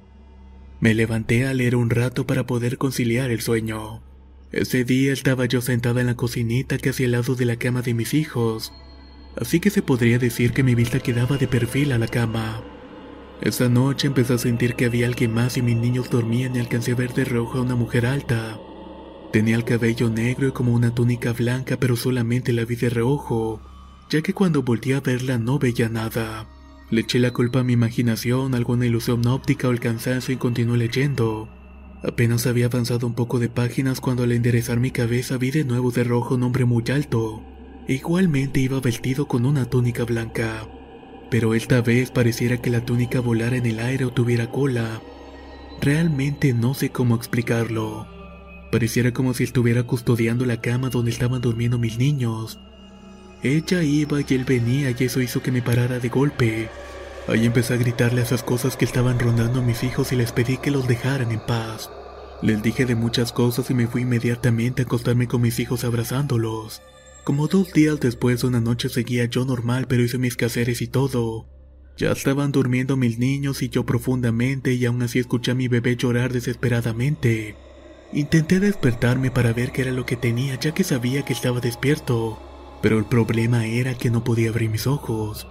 me 0.80 0.94
levanté 0.94 1.48
a 1.48 1.56
leer 1.56 1.76
un 1.76 1.90
rato 1.90 2.28
para 2.28 2.46
poder 2.46 2.78
conciliar 2.78 3.32
el 3.32 3.42
sueño. 3.42 4.04
Ese 4.52 4.84
día 4.84 5.14
estaba 5.14 5.48
yo 5.48 5.62
sentada 5.62 6.02
en 6.02 6.08
la 6.08 6.16
cocinita 6.16 6.78
casi 6.78 7.06
al 7.06 7.14
lado 7.14 7.34
de 7.34 7.46
la 7.46 7.56
cama 7.56 7.82
de 7.82 7.96
mis 7.96 8.14
hijos, 8.14 8.72
así 9.36 9.60
que 9.60 9.72
se 9.72 9.82
podría 9.82 10.20
decir 10.20 10.54
que 10.54 10.62
mi 10.62 10.76
vista 10.76 11.00
quedaba 11.00 11.38
de 11.38 11.48
perfil 11.48 11.92
a 11.92 11.98
la 11.98 12.08
cama. 12.08 12.75
Esa 13.42 13.68
noche 13.70 14.08
empecé 14.08 14.34
a 14.34 14.38
sentir 14.38 14.76
que 14.76 14.86
había 14.86 15.08
alguien 15.08 15.34
más 15.34 15.58
y 15.58 15.62
mis 15.62 15.76
niños 15.76 16.10
dormían 16.10 16.56
y 16.56 16.60
alcancé 16.60 16.94
a 16.94 16.96
ver 16.96 17.14
de 17.14 17.26
rojo 17.26 17.58
a 17.58 17.62
una 17.62 17.76
mujer 17.76 18.06
alta. 18.06 18.58
Tenía 19.32 19.58
el 19.58 19.66
cabello 19.66 20.10
negro 20.10 20.48
y 20.48 20.52
como 20.52 20.74
una 20.74 20.96
túnica 20.96 21.34
blanca, 21.34 21.78
pero 21.78 21.98
solamente 21.98 22.54
la 22.54 22.64
vi 22.64 22.76
de 22.76 22.90
reojo, 22.90 23.62
ya 24.10 24.22
que 24.22 24.34
cuando 24.34 24.64
volteé 24.64 24.96
a 24.96 25.02
verla 25.02 25.38
no 25.38 25.60
veía 25.60 25.90
nada. 25.90 26.48
Le 26.90 27.02
eché 27.02 27.20
la 27.20 27.32
culpa 27.32 27.60
a 27.60 27.64
mi 27.64 27.74
imaginación, 27.74 28.56
alguna 28.56 28.86
ilusión 28.86 29.26
óptica 29.28 29.68
o 29.68 29.72
el 29.72 29.80
cansancio 29.80 30.34
y 30.34 30.38
continué 30.38 30.78
leyendo. 30.78 31.50
Apenas 32.04 32.46
había 32.46 32.68
avanzado 32.68 33.08
un 33.08 33.16
poco 33.16 33.40
de 33.40 33.50
páginas 33.50 34.00
cuando 34.00 34.24
al 34.24 34.32
enderezar 34.32 34.80
mi 34.80 34.92
cabeza 34.92 35.38
vi 35.38 35.52
de 35.52 35.66
nuevo 35.66 35.92
de 35.92 36.04
rojo 36.04 36.36
un 36.36 36.44
hombre 36.44 36.64
muy 36.64 36.84
alto. 36.90 37.44
Igualmente 37.88 38.60
iba 38.60 38.80
vestido 38.80 39.28
con 39.28 39.46
una 39.46 39.66
túnica 39.66 40.06
blanca, 40.06 40.68
pero 41.30 41.54
esta 41.54 41.82
vez 41.82 42.12
pareciera 42.12 42.58
que 42.58 42.70
la 42.70 42.86
túnica 42.86 43.20
volara 43.20 43.58
en 43.58 43.66
el 43.66 43.80
aire 43.80 44.06
o 44.06 44.12
tuviera 44.12 44.52
cola. 44.52 45.02
Realmente 45.82 46.54
no 46.54 46.74
sé 46.74 46.90
cómo 46.90 47.16
explicarlo. 47.16 48.08
Pareciera 48.72 49.12
como 49.12 49.34
si 49.34 49.44
estuviera 49.44 49.84
custodiando 49.84 50.46
la 50.46 50.62
cama 50.62 50.90
donde 50.90 51.12
estaban 51.12 51.42
durmiendo 51.42 51.78
mis 51.78 51.98
niños. 51.98 52.60
Ella 53.44 53.84
iba 53.84 54.20
y 54.22 54.26
él 54.34 54.44
venía 54.44 54.92
y 54.92 55.04
eso 55.04 55.22
hizo 55.22 55.42
que 55.42 55.52
me 55.52 55.62
parara 55.62 56.00
de 56.00 56.10
golpe. 56.10 56.70
Ahí 57.28 57.46
empecé 57.46 57.74
a 57.74 57.78
gritarle 57.78 58.22
esas 58.22 58.44
cosas 58.44 58.78
que 58.78 58.86
estaban 58.86 59.20
rondando 59.20 59.60
a 59.60 59.64
mis 59.64 59.84
hijos 59.84 60.12
y 60.12 60.16
les 60.16 60.32
pedí 60.32 60.58
que 60.58 60.72
los 60.72 60.88
dejaran 60.88 61.32
en 61.32 61.40
paz. 61.40 61.90
Les 62.42 62.62
dije 62.62 62.86
de 62.86 62.96
muchas 62.96 63.32
cosas 63.32 63.70
y 63.70 63.74
me 63.74 63.88
fui 63.88 64.04
inmediatamente 64.04 64.82
a 64.82 64.86
acostarme 64.86 65.28
con 65.28 65.42
mis 65.42 65.60
hijos 65.60 65.84
abrazándolos. 65.84 66.82
Como 67.26 67.48
dos 67.48 67.74
días 67.74 68.00
después 68.00 68.44
una 68.44 68.62
noche 68.62 68.88
seguía 68.88 69.26
yo 69.26 69.46
normal 69.46 69.88
pero 69.90 70.04
hice 70.04 70.20
mis 70.20 70.36
caseres 70.36 70.84
y 70.84 70.88
todo. 70.88 71.50
Ya 71.98 72.12
estaban 72.12 72.52
durmiendo 72.52 72.98
mis 72.98 73.18
niños 73.18 73.64
y 73.64 73.70
yo 73.70 73.84
profundamente 73.84 74.74
y 74.74 74.86
aún 74.86 75.02
así 75.02 75.18
escuché 75.18 75.50
a 75.50 75.56
mi 75.56 75.68
bebé 75.68 75.96
llorar 75.96 76.32
desesperadamente. 76.32 77.56
Intenté 78.14 78.60
despertarme 78.60 79.32
para 79.32 79.54
ver 79.54 79.72
qué 79.72 79.82
era 79.82 79.92
lo 79.92 80.06
que 80.06 80.16
tenía 80.16 80.60
ya 80.60 80.76
que 80.76 80.84
sabía 80.84 81.26
que 81.26 81.34
estaba 81.34 81.62
despierto, 81.62 82.40
pero 82.84 83.00
el 83.00 83.06
problema 83.06 83.66
era 83.66 83.96
que 83.96 84.12
no 84.12 84.24
podía 84.24 84.50
abrir 84.50 84.70
mis 84.70 84.86
ojos. 84.86 85.48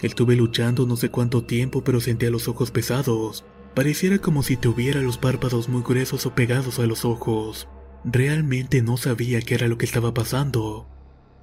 Estuve 0.00 0.34
luchando 0.34 0.86
no 0.86 0.96
sé 0.96 1.10
cuánto 1.10 1.44
tiempo 1.44 1.84
pero 1.84 2.00
sentía 2.00 2.30
los 2.30 2.48
ojos 2.48 2.70
pesados. 2.70 3.44
Pareciera 3.74 4.18
como 4.18 4.42
si 4.42 4.56
tuviera 4.56 5.02
los 5.02 5.18
párpados 5.18 5.68
muy 5.68 5.82
gruesos 5.82 6.24
o 6.24 6.34
pegados 6.34 6.78
a 6.78 6.86
los 6.86 7.04
ojos. 7.04 7.68
Realmente 8.02 8.80
no 8.80 8.96
sabía 8.96 9.42
qué 9.42 9.56
era 9.56 9.68
lo 9.68 9.76
que 9.76 9.84
estaba 9.84 10.14
pasando. 10.14 10.88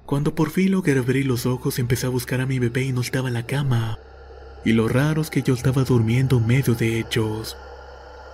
Cuando 0.06 0.36
por 0.36 0.50
fin 0.50 0.70
logré 0.70 0.96
abrir 0.96 1.26
los 1.26 1.46
ojos 1.46 1.80
empecé 1.80 2.06
a 2.06 2.10
buscar 2.10 2.40
a 2.40 2.46
mi 2.46 2.60
bebé 2.60 2.84
y 2.84 2.92
no 2.92 3.00
estaba 3.00 3.26
en 3.26 3.34
la 3.34 3.44
cama. 3.44 3.98
Y 4.64 4.72
lo 4.72 4.86
raro 4.86 5.20
es 5.20 5.30
que 5.30 5.42
yo 5.42 5.52
estaba 5.52 5.82
durmiendo 5.82 6.38
en 6.38 6.46
medio 6.46 6.74
de 6.74 7.00
ellos. 7.00 7.56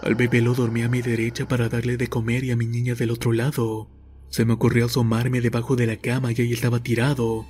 Al 0.03 0.15
bebé 0.15 0.43
lo 0.43 0.53
dormí 0.53 0.83
a 0.83 0.91
mi 0.91 1.01
derecha 1.01 1.49
para 1.49 1.71
darle 1.71 1.97
de 1.97 2.09
comer 2.09 2.45
y 2.45 2.51
a 2.51 2.57
mi 2.57 2.67
niña 2.67 2.95
del 2.95 3.11
otro 3.11 3.33
lado. 3.33 3.89
Se 4.29 4.45
me 4.45 4.53
ocurrió 4.53 4.85
asomarme 4.85 5.41
debajo 5.41 5.75
de 5.75 5.87
la 5.87 5.97
cama 5.97 6.33
y 6.33 6.43
ahí 6.43 6.53
estaba 6.53 6.83
tirado. 6.83 7.47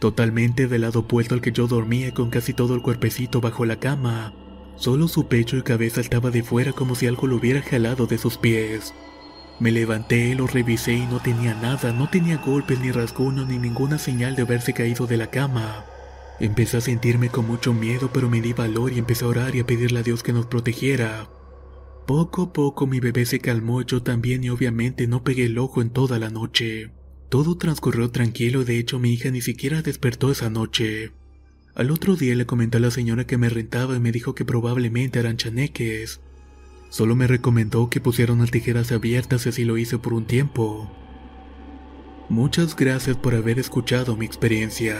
Totalmente 0.00 0.66
del 0.68 0.82
lado 0.82 1.00
opuesto 1.00 1.34
al 1.34 1.40
que 1.40 1.52
yo 1.52 1.66
dormía 1.66 2.12
con 2.12 2.28
casi 2.28 2.52
todo 2.52 2.74
el 2.74 2.82
cuerpecito 2.82 3.40
bajo 3.40 3.64
la 3.64 3.80
cama. 3.80 4.34
Solo 4.76 5.08
su 5.08 5.28
pecho 5.28 5.56
y 5.56 5.62
cabeza 5.62 6.02
estaba 6.02 6.30
de 6.30 6.42
fuera 6.42 6.72
como 6.72 6.94
si 6.94 7.06
algo 7.06 7.26
lo 7.26 7.36
hubiera 7.36 7.62
jalado 7.62 8.06
de 8.06 8.18
sus 8.18 8.36
pies. 8.36 8.92
Me 9.58 9.72
levanté, 9.72 10.34
lo 10.34 10.46
revisé 10.46 10.92
y 10.92 11.06
no 11.06 11.20
tenía 11.20 11.54
nada, 11.54 11.92
no 11.92 12.10
tenía 12.10 12.36
golpes 12.36 12.78
ni 12.80 12.90
rasguños 12.92 13.48
ni 13.48 13.58
ninguna 13.58 13.98
señal 13.98 14.36
de 14.36 14.42
haberse 14.42 14.74
caído 14.74 15.06
de 15.06 15.16
la 15.16 15.30
cama. 15.30 15.86
Empecé 16.38 16.76
a 16.76 16.82
sentirme 16.82 17.30
con 17.30 17.46
mucho 17.46 17.72
miedo, 17.72 18.10
pero 18.12 18.28
me 18.28 18.42
di 18.42 18.52
valor 18.52 18.92
y 18.92 18.98
empecé 18.98 19.24
a 19.24 19.28
orar 19.28 19.56
y 19.56 19.60
a 19.60 19.66
pedirle 19.66 20.00
a 20.00 20.02
Dios 20.02 20.22
que 20.22 20.34
nos 20.34 20.46
protegiera. 20.46 21.30
Poco 22.06 22.42
a 22.42 22.52
poco 22.52 22.86
mi 22.86 23.00
bebé 23.00 23.24
se 23.24 23.40
calmó, 23.40 23.80
yo 23.80 24.02
también 24.02 24.44
y 24.44 24.50
obviamente 24.50 25.06
no 25.06 25.24
pegué 25.24 25.46
el 25.46 25.58
ojo 25.58 25.80
en 25.80 25.90
toda 25.90 26.18
la 26.18 26.28
noche. 26.28 26.92
Todo 27.30 27.56
transcurrió 27.56 28.10
tranquilo, 28.10 28.64
de 28.64 28.78
hecho 28.78 28.98
mi 28.98 29.14
hija 29.14 29.30
ni 29.30 29.40
siquiera 29.40 29.80
despertó 29.80 30.30
esa 30.30 30.50
noche. 30.50 31.12
Al 31.74 31.90
otro 31.90 32.14
día 32.14 32.34
le 32.34 32.46
comenté 32.46 32.76
a 32.76 32.80
la 32.80 32.90
señora 32.90 33.26
que 33.26 33.38
me 33.38 33.48
rentaba 33.48 33.96
y 33.96 34.00
me 34.00 34.12
dijo 34.12 34.34
que 34.34 34.44
probablemente 34.44 35.18
eran 35.18 35.36
chaneques. 35.36 36.20
Solo 36.88 37.16
me 37.16 37.26
recomendó 37.26 37.90
que 37.90 38.00
pusiera 38.00 38.32
unas 38.32 38.50
tijeras 38.50 38.92
abiertas 38.92 39.46
y 39.46 39.48
así 39.50 39.64
lo 39.64 39.76
hice 39.76 39.98
por 39.98 40.14
un 40.14 40.26
tiempo. 40.26 40.90
Muchas 42.28 42.74
gracias 42.74 43.16
por 43.16 43.34
haber 43.34 43.58
escuchado 43.58 44.16
mi 44.16 44.26
experiencia. 44.26 44.98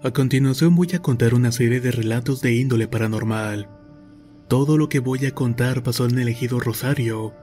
A 0.00 0.12
continuación 0.12 0.76
voy 0.76 0.88
a 0.94 1.00
contar 1.00 1.34
una 1.34 1.50
serie 1.50 1.80
de 1.80 1.90
relatos 1.90 2.40
de 2.40 2.54
índole 2.54 2.86
paranormal. 2.86 3.77
Todo 4.48 4.78
lo 4.78 4.88
que 4.88 5.00
voy 5.00 5.26
a 5.26 5.34
contar 5.34 5.82
pasó 5.82 6.06
en 6.06 6.18
el 6.18 6.28
ejido 6.28 6.58
Rosario, 6.58 7.34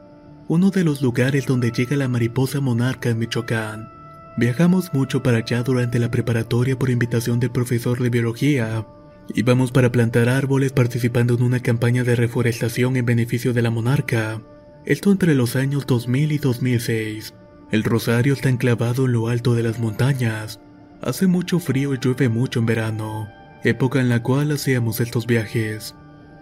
uno 0.48 0.72
de 0.72 0.84
los 0.84 1.02
lugares 1.02 1.46
donde 1.46 1.72
llega 1.72 1.96
la 1.96 2.08
mariposa 2.08 2.60
monarca 2.62 3.10
en 3.10 3.20
Michoacán. 3.20 3.89
Viajamos 4.38 4.94
mucho 4.94 5.22
para 5.22 5.38
allá 5.38 5.62
durante 5.62 6.00
la 6.00 6.10
preparatoria 6.10 6.78
por 6.78 6.89
invitación 6.89 7.39
del 7.39 7.52
profesor 7.52 8.02
de 8.02 8.10
biología. 8.10 8.88
Íbamos 9.34 9.72
para 9.72 9.91
plantar 9.91 10.30
árboles 10.30 10.72
participando 10.74 11.36
en 11.36 11.44
una 11.44 11.60
campaña 11.60 12.04
de 12.04 12.15
reforestación 12.15 12.98
en 12.98 13.06
beneficio 13.06 13.54
de 13.54 13.62
la 13.62 13.70
monarca. 13.70 14.41
Esto 14.84 15.12
entre 15.12 15.36
los 15.36 15.56
años 15.56 15.86
2000 15.86 16.32
y 16.32 16.38
2006. 16.39 17.34
El 17.72 17.84
Rosario 17.84 18.34
está 18.34 18.50
enclavado 18.50 19.06
en 19.06 19.13
lo 19.13 19.28
alto 19.28 19.54
de 19.54 19.63
las 19.63 19.80
montañas, 19.80 20.60
Hace 21.02 21.28
mucho 21.28 21.60
frío 21.60 21.94
y 21.94 22.00
llueve 22.00 22.30
mucho 22.30 22.60
en 22.60 22.65
verano, 22.65 23.28
época 23.63 24.00
en 24.00 24.10
la 24.10 24.24
cual 24.24 24.52
hacíamos 24.52 25.00
estos 25.00 25.28
viajes. 25.28 25.94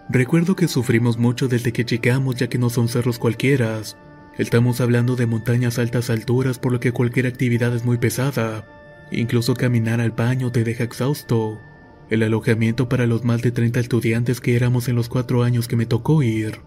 Recuerdo 0.08 0.54
que 0.54 0.68
sufrimos 0.68 1.16
mucho 1.16 1.48
desde 1.48 1.72
que 1.72 1.84
llegamos 1.84 2.36
ya 2.36 2.48
que 2.48 2.58
no 2.58 2.68
son 2.68 2.88
cerros 2.88 3.18
cualquiera. 3.18 3.80
Estamos 4.36 4.80
hablando 4.82 5.16
de 5.16 5.26
montañas 5.26 5.78
a 5.78 5.82
altas 5.82 6.10
alturas 6.10 6.58
por 6.58 6.72
lo 6.72 6.80
que 6.80 6.92
cualquier 6.92 7.26
actividad 7.26 7.74
es 7.74 7.84
muy 7.84 7.96
pesada. 7.96 8.68
Incluso 9.10 9.54
caminar 9.54 10.00
al 10.02 10.10
baño 10.10 10.52
te 10.52 10.62
deja 10.62 10.84
exhausto. 10.84 11.58
El 12.10 12.22
alojamiento 12.22 12.88
para 12.88 13.06
los 13.06 13.24
más 13.24 13.40
de 13.40 13.50
30 13.50 13.80
estudiantes 13.80 14.42
que 14.42 14.56
éramos 14.56 14.88
en 14.88 14.96
los 14.96 15.08
cuatro 15.08 15.42
años 15.42 15.68
que 15.68 15.76
me 15.76 15.86
tocó 15.86 16.22
ir. 16.22 16.60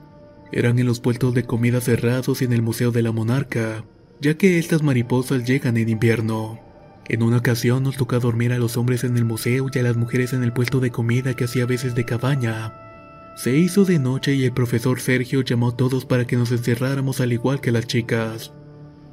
Eran 0.52 0.80
en 0.80 0.88
los 0.88 1.00
puestos 1.00 1.36
de 1.36 1.43
comida 1.43 1.80
cerrados 1.80 2.41
y 2.41 2.45
en 2.45 2.54
el 2.54 2.63
Museo 2.63 2.91
de 2.91 3.04
la 3.04 3.12
Monarca, 3.12 3.84
ya 4.19 4.36
que 4.36 4.58
estas 4.58 4.82
mariposas 4.82 5.45
llegan 5.45 5.78
en 5.78 5.89
invierno. 5.89 6.60
En 7.08 7.21
una 7.21 7.38
ocasión 7.38 7.84
nos 7.84 7.97
tocó 7.97 8.19
dormir 8.19 8.52
a 8.52 8.58
los 8.58 8.78
hombres 8.78 9.04
en 9.04 9.15
el 9.15 9.26
museo 9.26 9.67
y 9.71 9.78
a 9.78 9.84
las 9.84 9.95
mujeres 9.95 10.34
en 10.34 10.43
el 10.43 10.54
puesto 10.54 10.80
de 10.80 10.89
comida 10.89 11.36
que 11.36 11.43
hacía 11.43 11.65
veces 11.65 11.93
de 11.93 12.06
cabaña. 12.06 12.87
Se 13.38 13.56
hizo 13.56 13.86
de 13.86 14.00
noche 14.00 14.34
y 14.34 14.45
el 14.45 14.52
profesor 14.52 15.00
Sergio 15.00 15.41
llamó 15.41 15.69
a 15.69 15.78
todos 15.78 16.06
para 16.06 16.26
que 16.26 16.36
nos 16.36 16.52
encerráramos 16.52 17.21
al 17.21 17.34
igual 17.34 17.62
que 17.62 17.71
las 17.71 17.86
chicas. 17.86 18.52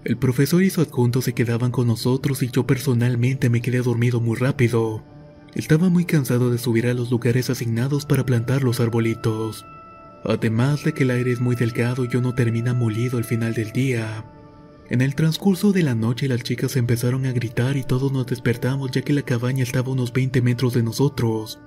El 0.03 0.17
profesor 0.17 0.63
y 0.63 0.71
su 0.71 0.81
adjunto 0.81 1.21
se 1.21 1.35
quedaban 1.35 1.71
con 1.71 1.89
nosotros 1.89 2.43
y 2.43 2.49
yo 2.49 2.67
personalmente 2.67 3.51
me 3.51 3.61
quedé 3.61 3.83
dormido 3.83 4.23
muy 4.23 4.39
rápido. 4.39 5.05
Estaba 5.55 5.91
muy 5.91 6.07
cansado 6.07 6.51
de 6.51 6.57
subir 6.57 6.87
a 6.87 6.95
los 6.95 7.11
lugares 7.11 7.51
asignados 7.51 8.07
para 8.07 8.25
plantar 8.25 8.63
los 8.63 8.81
arbolitos. 8.81 9.67
Además 10.25 10.85
de 10.85 10.95
que 10.95 11.03
el 11.03 11.11
aire 11.11 11.31
es 11.31 11.43
muy 11.43 11.55
delgado 11.55 12.07
y 12.07 12.09
no 12.19 12.35
termina 12.35 12.73
molido 12.73 13.19
al 13.19 13.25
final 13.25 13.53
del 13.53 13.73
día. 13.73 14.25
En 14.89 15.03
el 15.03 15.15
transcurso 15.15 15.73
de 15.73 15.83
la 15.83 15.95
noche 15.95 16.29
las 16.29 16.43
chicas 16.43 16.77
empezaron 16.77 17.27
a 17.27 17.33
gritar 17.33 17.77
y 17.77 17.85
todos 17.85 18.11
nos 18.11 18.25
despertamos 18.25 18.91
ya 18.91 19.03
que 19.03 19.13
la 19.13 19.23
cabaña 19.23 19.65
estaba 19.65 19.89
a 19.89 19.93
unos 19.93 20.15
20 20.15 20.41
metros 20.41 20.73
de 20.73 20.83
nosotros. 20.83 21.61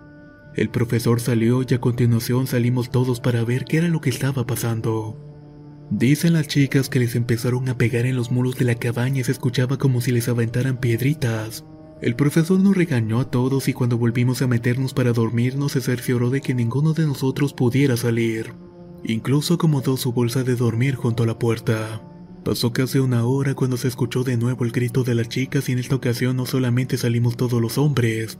El 0.55 0.69
profesor 0.69 1.19
salió 1.19 1.61
y 1.67 1.73
a 1.73 1.81
continuación 1.81 2.47
salimos 2.47 2.89
todos 2.89 3.19
para 3.19 3.43
ver 3.43 3.65
qué 3.65 3.77
era 3.77 3.89
lo 3.89 4.01
que 4.01 4.09
estaba 4.09 4.45
pasando. 4.45 5.17
Dicen 5.89 6.33
las 6.33 6.47
chicas 6.47 6.89
que 6.89 6.99
les 6.99 7.15
empezaron 7.15 7.69
a 7.69 7.77
pegar 7.77 8.05
en 8.05 8.15
los 8.15 8.31
muros 8.31 8.57
de 8.57 8.65
la 8.65 8.75
cabaña 8.75 9.21
y 9.21 9.23
se 9.23 9.31
escuchaba 9.31 9.77
como 9.77 10.01
si 10.01 10.11
les 10.11 10.27
aventaran 10.27 10.77
piedritas. 10.77 11.63
El 12.01 12.15
profesor 12.15 12.59
nos 12.59 12.75
regañó 12.75 13.19
a 13.19 13.31
todos 13.31 13.67
y 13.67 13.73
cuando 13.73 13.97
volvimos 13.97 14.41
a 14.41 14.47
meternos 14.47 14.93
para 14.93 15.13
dormirnos 15.13 15.71
se 15.71 15.81
cercioró 15.81 16.29
de 16.29 16.41
que 16.41 16.53
ninguno 16.53 16.93
de 16.93 17.05
nosotros 17.05 17.53
pudiera 17.53 17.95
salir. 17.97 18.53
Incluso 19.03 19.55
acomodó 19.55 19.95
su 19.95 20.11
bolsa 20.11 20.43
de 20.43 20.55
dormir 20.55 20.95
junto 20.95 21.23
a 21.23 21.25
la 21.25 21.39
puerta. 21.39 22.01
Pasó 22.43 22.73
casi 22.73 22.99
una 22.99 23.25
hora 23.25 23.55
cuando 23.55 23.77
se 23.77 23.87
escuchó 23.87 24.23
de 24.23 24.37
nuevo 24.37 24.63
el 24.63 24.71
grito 24.71 25.03
de 25.03 25.15
las 25.15 25.29
chicas 25.29 25.69
y 25.69 25.71
en 25.71 25.79
esta 25.79 25.95
ocasión 25.95 26.37
no 26.37 26.45
solamente 26.45 26.97
salimos 26.97 27.35
todos 27.37 27.61
los 27.61 27.77
hombres, 27.77 28.39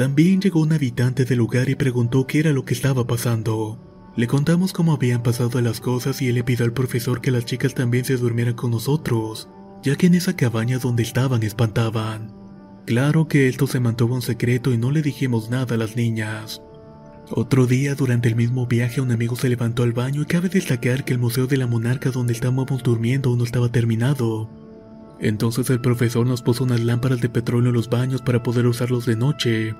también 0.00 0.40
llegó 0.40 0.62
un 0.62 0.72
habitante 0.72 1.26
del 1.26 1.36
lugar 1.36 1.68
y 1.68 1.74
preguntó 1.74 2.26
qué 2.26 2.38
era 2.38 2.52
lo 2.52 2.64
que 2.64 2.72
estaba 2.72 3.06
pasando. 3.06 3.78
Le 4.16 4.26
contamos 4.26 4.72
cómo 4.72 4.94
habían 4.94 5.22
pasado 5.22 5.60
las 5.60 5.78
cosas 5.78 6.22
y 6.22 6.28
él 6.28 6.36
le 6.36 6.42
pidió 6.42 6.64
al 6.64 6.72
profesor 6.72 7.20
que 7.20 7.30
las 7.30 7.44
chicas 7.44 7.74
también 7.74 8.06
se 8.06 8.16
durmieran 8.16 8.54
con 8.54 8.70
nosotros, 8.70 9.50
ya 9.82 9.96
que 9.96 10.06
en 10.06 10.14
esa 10.14 10.34
cabaña 10.34 10.78
donde 10.78 11.02
estaban 11.02 11.42
espantaban. 11.42 12.32
Claro 12.86 13.28
que 13.28 13.46
esto 13.46 13.66
se 13.66 13.78
mantuvo 13.78 14.14
en 14.14 14.22
secreto 14.22 14.72
y 14.72 14.78
no 14.78 14.90
le 14.90 15.02
dijimos 15.02 15.50
nada 15.50 15.74
a 15.74 15.78
las 15.78 15.96
niñas. 15.96 16.62
Otro 17.30 17.66
día, 17.66 17.94
durante 17.94 18.30
el 18.30 18.36
mismo 18.36 18.66
viaje, 18.66 19.02
un 19.02 19.10
amigo 19.10 19.36
se 19.36 19.50
levantó 19.50 19.82
al 19.82 19.92
baño 19.92 20.22
y 20.22 20.24
cabe 20.24 20.48
destacar 20.48 21.04
que 21.04 21.12
el 21.12 21.18
Museo 21.18 21.46
de 21.46 21.58
la 21.58 21.66
Monarca 21.66 22.10
donde 22.10 22.32
estábamos 22.32 22.82
durmiendo 22.82 23.36
no 23.36 23.44
estaba 23.44 23.70
terminado. 23.70 24.48
Entonces 25.20 25.68
el 25.68 25.82
profesor 25.82 26.26
nos 26.26 26.40
puso 26.40 26.64
unas 26.64 26.80
lámparas 26.80 27.20
de 27.20 27.28
petróleo 27.28 27.68
en 27.68 27.74
los 27.74 27.90
baños 27.90 28.22
para 28.22 28.42
poder 28.42 28.66
usarlos 28.66 29.04
de 29.04 29.16
noche, 29.16 29.74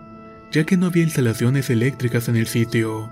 ya 0.51 0.65
que 0.65 0.77
no 0.77 0.87
había 0.87 1.05
instalaciones 1.05 1.71
eléctricas 1.71 2.29
en 2.29 2.37
el 2.37 2.47
sitio. 2.47 3.11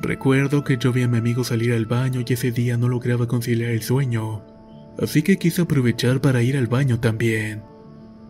Recuerdo 0.00 0.62
que 0.64 0.76
yo 0.76 0.92
vi 0.92 1.02
a 1.02 1.08
mi 1.08 1.18
amigo 1.18 1.42
salir 1.42 1.72
al 1.72 1.86
baño 1.86 2.22
y 2.26 2.32
ese 2.32 2.52
día 2.52 2.76
no 2.76 2.88
lograba 2.88 3.26
conciliar 3.26 3.70
el 3.70 3.82
sueño, 3.82 4.44
así 5.00 5.22
que 5.22 5.38
quise 5.38 5.62
aprovechar 5.62 6.20
para 6.20 6.42
ir 6.42 6.56
al 6.56 6.66
baño 6.66 7.00
también. 7.00 7.62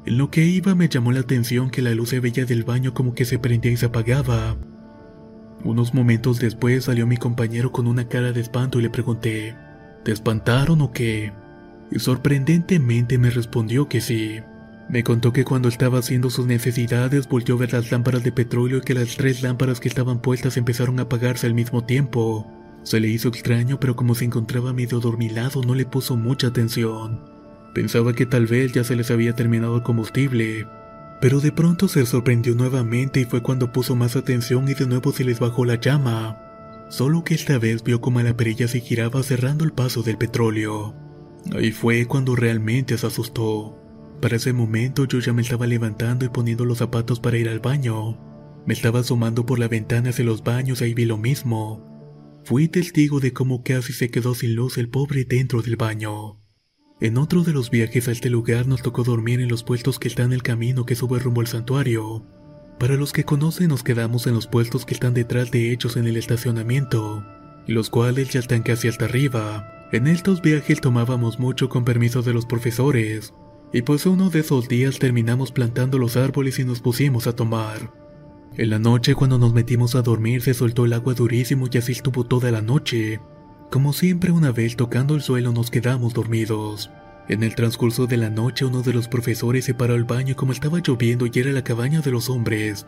En 0.06 0.16
lo 0.16 0.30
que 0.30 0.46
iba 0.46 0.74
me 0.74 0.88
llamó 0.88 1.12
la 1.12 1.20
atención 1.20 1.70
que 1.70 1.82
la 1.82 1.94
luz 1.94 2.10
se 2.10 2.20
veía 2.20 2.46
del 2.46 2.64
baño 2.64 2.94
como 2.94 3.14
que 3.14 3.26
se 3.26 3.38
prendía 3.38 3.72
y 3.72 3.76
se 3.76 3.86
apagaba. 3.86 4.56
Unos 5.64 5.92
momentos 5.92 6.38
después 6.38 6.84
salió 6.84 7.06
mi 7.06 7.16
compañero 7.16 7.72
con 7.72 7.86
una 7.86 8.08
cara 8.08 8.32
de 8.32 8.40
espanto 8.40 8.78
y 8.78 8.82
le 8.82 8.90
pregunté, 8.90 9.56
¿te 10.04 10.12
espantaron 10.12 10.80
o 10.80 10.92
qué? 10.92 11.32
Y 11.90 11.98
sorprendentemente 11.98 13.18
me 13.18 13.30
respondió 13.30 13.88
que 13.88 14.00
sí. 14.00 14.40
Me 14.88 15.04
contó 15.04 15.34
que 15.34 15.44
cuando 15.44 15.68
estaba 15.68 15.98
haciendo 15.98 16.30
sus 16.30 16.46
necesidades 16.46 17.28
volvió 17.28 17.56
a 17.56 17.58
ver 17.58 17.72
las 17.74 17.90
lámparas 17.90 18.24
de 18.24 18.32
petróleo 18.32 18.78
y 18.78 18.80
que 18.80 18.94
las 18.94 19.16
tres 19.16 19.42
lámparas 19.42 19.80
que 19.80 19.88
estaban 19.88 20.22
puestas 20.22 20.56
empezaron 20.56 20.98
a 20.98 21.02
apagarse 21.02 21.46
al 21.46 21.52
mismo 21.52 21.84
tiempo. 21.84 22.50
Se 22.84 22.98
le 22.98 23.08
hizo 23.08 23.28
extraño, 23.28 23.78
pero 23.78 23.96
como 23.96 24.14
se 24.14 24.24
encontraba 24.24 24.72
medio 24.72 24.98
dormilado 24.98 25.62
no 25.62 25.74
le 25.74 25.84
puso 25.84 26.16
mucha 26.16 26.46
atención. 26.46 27.20
Pensaba 27.74 28.14
que 28.14 28.24
tal 28.24 28.46
vez 28.46 28.72
ya 28.72 28.82
se 28.82 28.96
les 28.96 29.10
había 29.10 29.34
terminado 29.34 29.76
el 29.76 29.82
combustible. 29.82 30.66
Pero 31.20 31.40
de 31.40 31.52
pronto 31.52 31.86
se 31.88 32.06
sorprendió 32.06 32.54
nuevamente 32.54 33.20
y 33.20 33.24
fue 33.24 33.42
cuando 33.42 33.72
puso 33.72 33.94
más 33.94 34.16
atención 34.16 34.68
y 34.68 34.74
de 34.74 34.86
nuevo 34.86 35.12
se 35.12 35.24
les 35.24 35.38
bajó 35.38 35.66
la 35.66 35.74
llama. 35.74 36.38
Solo 36.88 37.24
que 37.24 37.34
esta 37.34 37.58
vez 37.58 37.82
vio 37.82 38.00
como 38.00 38.22
la 38.22 38.34
perilla 38.34 38.68
se 38.68 38.80
giraba 38.80 39.22
cerrando 39.22 39.64
el 39.64 39.72
paso 39.72 40.02
del 40.02 40.16
petróleo. 40.16 40.94
Ahí 41.54 41.72
fue 41.72 42.06
cuando 42.06 42.36
realmente 42.36 42.96
se 42.96 43.06
asustó. 43.06 43.87
Para 44.20 44.36
ese 44.36 44.52
momento 44.52 45.04
yo 45.04 45.20
ya 45.20 45.32
me 45.32 45.42
estaba 45.42 45.66
levantando 45.66 46.24
y 46.24 46.28
poniendo 46.28 46.64
los 46.64 46.78
zapatos 46.78 47.20
para 47.20 47.38
ir 47.38 47.48
al 47.48 47.60
baño. 47.60 48.18
Me 48.66 48.74
estaba 48.74 49.00
asomando 49.00 49.46
por 49.46 49.58
la 49.58 49.68
ventana 49.68 50.10
hacia 50.10 50.24
los 50.24 50.42
baños 50.42 50.82
y 50.82 50.92
vi 50.92 51.04
lo 51.04 51.16
mismo. 51.16 52.40
Fui 52.44 52.68
testigo 52.68 53.20
de 53.20 53.32
cómo 53.32 53.62
casi 53.62 53.92
se 53.92 54.10
quedó 54.10 54.34
sin 54.34 54.56
luz 54.56 54.78
el 54.78 54.88
pobre 54.88 55.24
dentro 55.24 55.62
del 55.62 55.76
baño. 55.76 56.40
En 57.00 57.16
otro 57.16 57.44
de 57.44 57.52
los 57.52 57.70
viajes 57.70 58.08
a 58.08 58.12
este 58.12 58.28
lugar 58.28 58.66
nos 58.66 58.82
tocó 58.82 59.04
dormir 59.04 59.40
en 59.40 59.48
los 59.48 59.62
puestos 59.62 60.00
que 60.00 60.08
están 60.08 60.26
en 60.26 60.32
el 60.32 60.42
camino 60.42 60.84
que 60.84 60.96
sube 60.96 61.20
rumbo 61.20 61.40
al 61.40 61.46
santuario. 61.46 62.26
Para 62.80 62.96
los 62.96 63.12
que 63.12 63.24
conocen 63.24 63.68
nos 63.68 63.84
quedamos 63.84 64.26
en 64.26 64.34
los 64.34 64.48
puestos 64.48 64.84
que 64.84 64.94
están 64.94 65.14
detrás 65.14 65.52
de 65.52 65.70
ellos 65.72 65.96
en 65.96 66.06
el 66.08 66.16
estacionamiento, 66.16 67.24
los 67.68 67.88
cuales 67.88 68.30
ya 68.30 68.40
están 68.40 68.62
casi 68.62 68.88
hasta 68.88 69.04
arriba. 69.04 69.88
En 69.92 70.08
estos 70.08 70.42
viajes 70.42 70.80
tomábamos 70.80 71.38
mucho 71.38 71.68
con 71.68 71.84
permiso 71.84 72.22
de 72.22 72.32
los 72.32 72.46
profesores, 72.46 73.32
y 73.72 73.82
pues 73.82 74.06
uno 74.06 74.30
de 74.30 74.40
esos 74.40 74.68
días 74.68 74.98
terminamos 74.98 75.52
plantando 75.52 75.98
los 75.98 76.16
árboles 76.16 76.58
y 76.58 76.64
nos 76.64 76.80
pusimos 76.80 77.26
a 77.26 77.34
tomar. 77.34 77.92
En 78.56 78.70
la 78.70 78.78
noche 78.78 79.14
cuando 79.14 79.38
nos 79.38 79.52
metimos 79.52 79.94
a 79.94 80.02
dormir 80.02 80.42
se 80.42 80.54
soltó 80.54 80.86
el 80.86 80.92
agua 80.92 81.14
durísimo 81.14 81.66
y 81.70 81.78
así 81.78 81.92
estuvo 81.92 82.24
toda 82.24 82.50
la 82.50 82.62
noche. 82.62 83.20
Como 83.70 83.92
siempre 83.92 84.30
una 84.30 84.50
vez 84.50 84.76
tocando 84.76 85.14
el 85.14 85.22
suelo 85.22 85.52
nos 85.52 85.70
quedamos 85.70 86.14
dormidos. 86.14 86.90
En 87.28 87.42
el 87.42 87.54
transcurso 87.54 88.06
de 88.06 88.16
la 88.16 88.30
noche 88.30 88.64
uno 88.64 88.82
de 88.82 88.94
los 88.94 89.06
profesores 89.06 89.66
se 89.66 89.74
paró 89.74 89.94
al 89.94 90.04
baño 90.04 90.34
como 90.34 90.52
estaba 90.52 90.80
lloviendo 90.80 91.26
y 91.26 91.38
era 91.38 91.52
la 91.52 91.62
cabaña 91.62 92.00
de 92.00 92.10
los 92.10 92.30
hombres, 92.30 92.86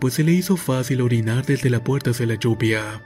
pues 0.00 0.14
se 0.14 0.22
le 0.22 0.32
hizo 0.32 0.56
fácil 0.56 1.00
orinar 1.00 1.44
desde 1.44 1.68
la 1.68 1.82
puerta 1.82 2.10
hacia 2.10 2.26
la 2.26 2.36
lluvia. 2.36 3.02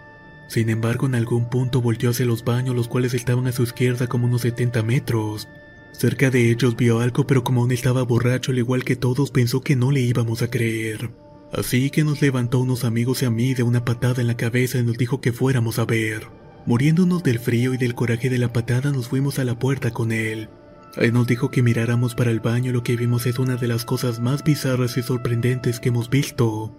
Sin 0.49 0.69
embargo 0.69 1.07
en 1.07 1.15
algún 1.15 1.49
punto 1.49 1.81
volteó 1.81 2.11
hacia 2.11 2.27
los 2.27 2.45
baños 2.45 2.75
los 2.75 2.89
cuales 2.89 3.15
estaban 3.15 3.47
a 3.47 3.53
su 3.53 3.63
izquierda 3.63 4.07
como 4.07 4.27
unos 4.27 4.43
70 4.43 4.83
metros. 4.83 5.49
Cerca 5.93 6.31
de 6.31 6.51
ellos 6.51 6.77
vio 6.77 7.01
algo, 7.01 7.27
pero 7.27 7.45
como 7.45 7.61
aún 7.61 7.73
estaba 7.73 8.03
borracho 8.03 8.53
al 8.53 8.59
igual 8.59 8.85
que 8.85 8.97
todos, 8.97 9.31
pensó 9.31 9.61
que 9.61 9.77
no 9.77 9.91
le 9.91 10.01
íbamos 10.01 10.43
a 10.43 10.51
creer. 10.51 11.11
Así 11.53 11.91
que 11.91 12.05
nos 12.05 12.23
levantó 12.23 12.61
unos 12.61 12.85
amigos 12.85 13.23
y 13.23 13.27
a 13.27 13.31
mí 13.31 13.55
de 13.55 13.65
una 13.65 13.85
patada 13.85 14.21
en 14.21 14.29
la 14.29 14.37
cabeza 14.37 14.79
y 14.79 14.83
nos 14.83 14.97
dijo 14.97 15.21
que 15.21 15.33
fuéramos 15.33 15.79
a 15.79 15.85
ver. 15.85 16.29
Muriéndonos 16.65 17.23
del 17.23 17.39
frío 17.39 17.75
y 17.75 17.77
del 17.77 17.95
coraje 17.95 18.31
de 18.31 18.39
la 18.39 18.53
patada 18.53 18.93
nos 18.93 19.09
fuimos 19.09 19.39
a 19.39 19.45
la 19.45 19.59
puerta 19.59 19.91
con 19.91 20.13
él. 20.13 20.49
Él 20.97 21.13
nos 21.13 21.27
dijo 21.27 21.51
que 21.51 21.63
miráramos 21.63 22.15
para 22.15 22.31
el 22.31 22.41
baño 22.41 22.73
lo 22.73 22.83
que 22.83 22.97
vimos 22.97 23.27
es 23.27 23.39
una 23.39 23.57
de 23.57 23.69
las 23.69 23.85
cosas 23.85 24.21
más 24.21 24.45
bizarras 24.45 24.97
y 24.97 25.03
sorprendentes 25.03 25.81
que 25.81 25.89
hemos 25.89 26.09
visto. 26.09 26.75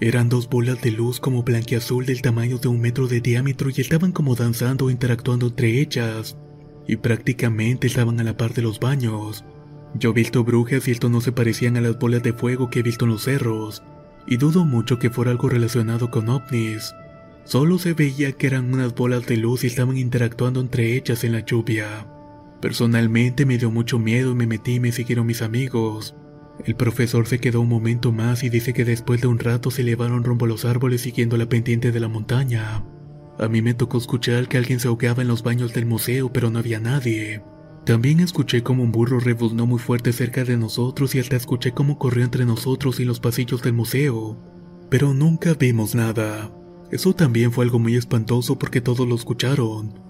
Eran 0.00 0.28
dos 0.28 0.48
bolas 0.48 0.80
de 0.80 0.92
luz 0.92 1.20
como 1.20 1.42
blanquiazul 1.42 2.06
del 2.06 2.22
tamaño 2.22 2.58
de 2.58 2.68
un 2.68 2.80
metro 2.80 3.08
de 3.08 3.20
diámetro 3.20 3.70
y 3.74 3.80
estaban 3.80 4.12
como 4.12 4.34
danzando 4.34 4.86
o 4.86 4.90
interactuando 4.90 5.48
entre 5.48 5.80
ellas 5.80 6.36
y 6.88 6.96
prácticamente 6.96 7.86
estaban 7.86 8.18
a 8.18 8.24
la 8.24 8.36
par 8.36 8.54
de 8.54 8.62
los 8.62 8.80
baños. 8.80 9.44
Yo 9.94 10.10
he 10.10 10.14
visto 10.14 10.42
brujas 10.42 10.88
y 10.88 10.90
esto 10.90 11.08
no 11.08 11.20
se 11.20 11.30
parecían 11.30 11.76
a 11.76 11.80
las 11.80 11.98
bolas 11.98 12.22
de 12.22 12.32
fuego 12.32 12.70
que 12.70 12.80
he 12.80 12.82
visto 12.82 13.04
en 13.04 13.12
los 13.12 13.24
cerros, 13.24 13.82
y 14.26 14.38
dudo 14.38 14.64
mucho 14.64 14.98
que 14.98 15.10
fuera 15.10 15.30
algo 15.30 15.48
relacionado 15.48 16.10
con 16.10 16.28
ovnis. 16.28 16.94
Solo 17.44 17.78
se 17.78 17.92
veía 17.92 18.32
que 18.32 18.46
eran 18.46 18.72
unas 18.72 18.94
bolas 18.94 19.26
de 19.26 19.36
luz 19.36 19.64
y 19.64 19.68
estaban 19.68 19.96
interactuando 19.96 20.60
entre 20.60 20.96
ellas 20.96 21.24
en 21.24 21.32
la 21.32 21.40
lluvia. 21.40 22.06
Personalmente 22.60 23.46
me 23.46 23.58
dio 23.58 23.70
mucho 23.70 23.98
miedo 23.98 24.32
y 24.32 24.34
me 24.34 24.46
metí 24.46 24.74
y 24.74 24.80
me 24.80 24.92
siguieron 24.92 25.26
mis 25.26 25.42
amigos. 25.42 26.16
El 26.64 26.74
profesor 26.74 27.26
se 27.26 27.38
quedó 27.38 27.60
un 27.60 27.68
momento 27.68 28.12
más 28.12 28.42
y 28.42 28.50
dice 28.50 28.72
que 28.72 28.84
después 28.84 29.20
de 29.20 29.28
un 29.28 29.38
rato 29.38 29.70
se 29.70 29.82
elevaron 29.82 30.24
rumbo 30.24 30.46
a 30.46 30.48
los 30.48 30.64
árboles 30.64 31.02
siguiendo 31.02 31.36
la 31.36 31.48
pendiente 31.48 31.92
de 31.92 32.00
la 32.00 32.08
montaña. 32.08 32.82
A 33.38 33.48
mí 33.48 33.62
me 33.62 33.74
tocó 33.74 33.98
escuchar 33.98 34.48
que 34.48 34.58
alguien 34.58 34.80
se 34.80 34.88
ahogaba 34.88 35.22
en 35.22 35.28
los 35.28 35.44
baños 35.44 35.72
del 35.72 35.86
museo, 35.86 36.32
pero 36.32 36.50
no 36.50 36.58
había 36.58 36.80
nadie. 36.80 37.40
También 37.86 38.20
escuché 38.20 38.62
como 38.62 38.82
un 38.82 38.92
burro 38.92 39.20
rebuznó 39.20 39.64
muy 39.64 39.78
fuerte 39.78 40.12
cerca 40.12 40.44
de 40.44 40.56
nosotros 40.56 41.14
y 41.14 41.20
hasta 41.20 41.36
escuché 41.36 41.72
cómo 41.72 41.98
corrió 41.98 42.24
entre 42.24 42.44
nosotros 42.44 42.98
y 43.00 43.04
los 43.04 43.20
pasillos 43.20 43.62
del 43.62 43.74
museo. 43.74 44.36
Pero 44.90 45.14
nunca 45.14 45.54
vimos 45.54 45.94
nada. 45.94 46.52
Eso 46.90 47.14
también 47.14 47.52
fue 47.52 47.64
algo 47.64 47.78
muy 47.78 47.96
espantoso 47.96 48.58
porque 48.58 48.80
todos 48.80 49.06
lo 49.06 49.14
escucharon. 49.14 50.00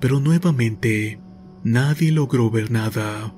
Pero 0.00 0.20
nuevamente, 0.20 1.20
nadie 1.64 2.12
logró 2.12 2.50
ver 2.50 2.70
nada. 2.70 3.34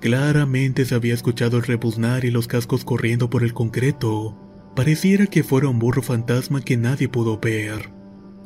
Claramente 0.00 0.84
se 0.84 0.94
había 0.94 1.14
escuchado 1.14 1.56
el 1.56 1.62
rebuznar 1.62 2.24
y 2.24 2.30
los 2.30 2.48
cascos 2.48 2.84
corriendo 2.84 3.30
por 3.30 3.44
el 3.44 3.54
concreto. 3.54 4.36
Pareciera 4.74 5.26
que 5.26 5.42
fuera 5.42 5.68
un 5.68 5.78
burro 5.78 6.02
fantasma 6.02 6.60
que 6.62 6.76
nadie 6.76 7.08
pudo 7.08 7.38
ver. 7.38 7.97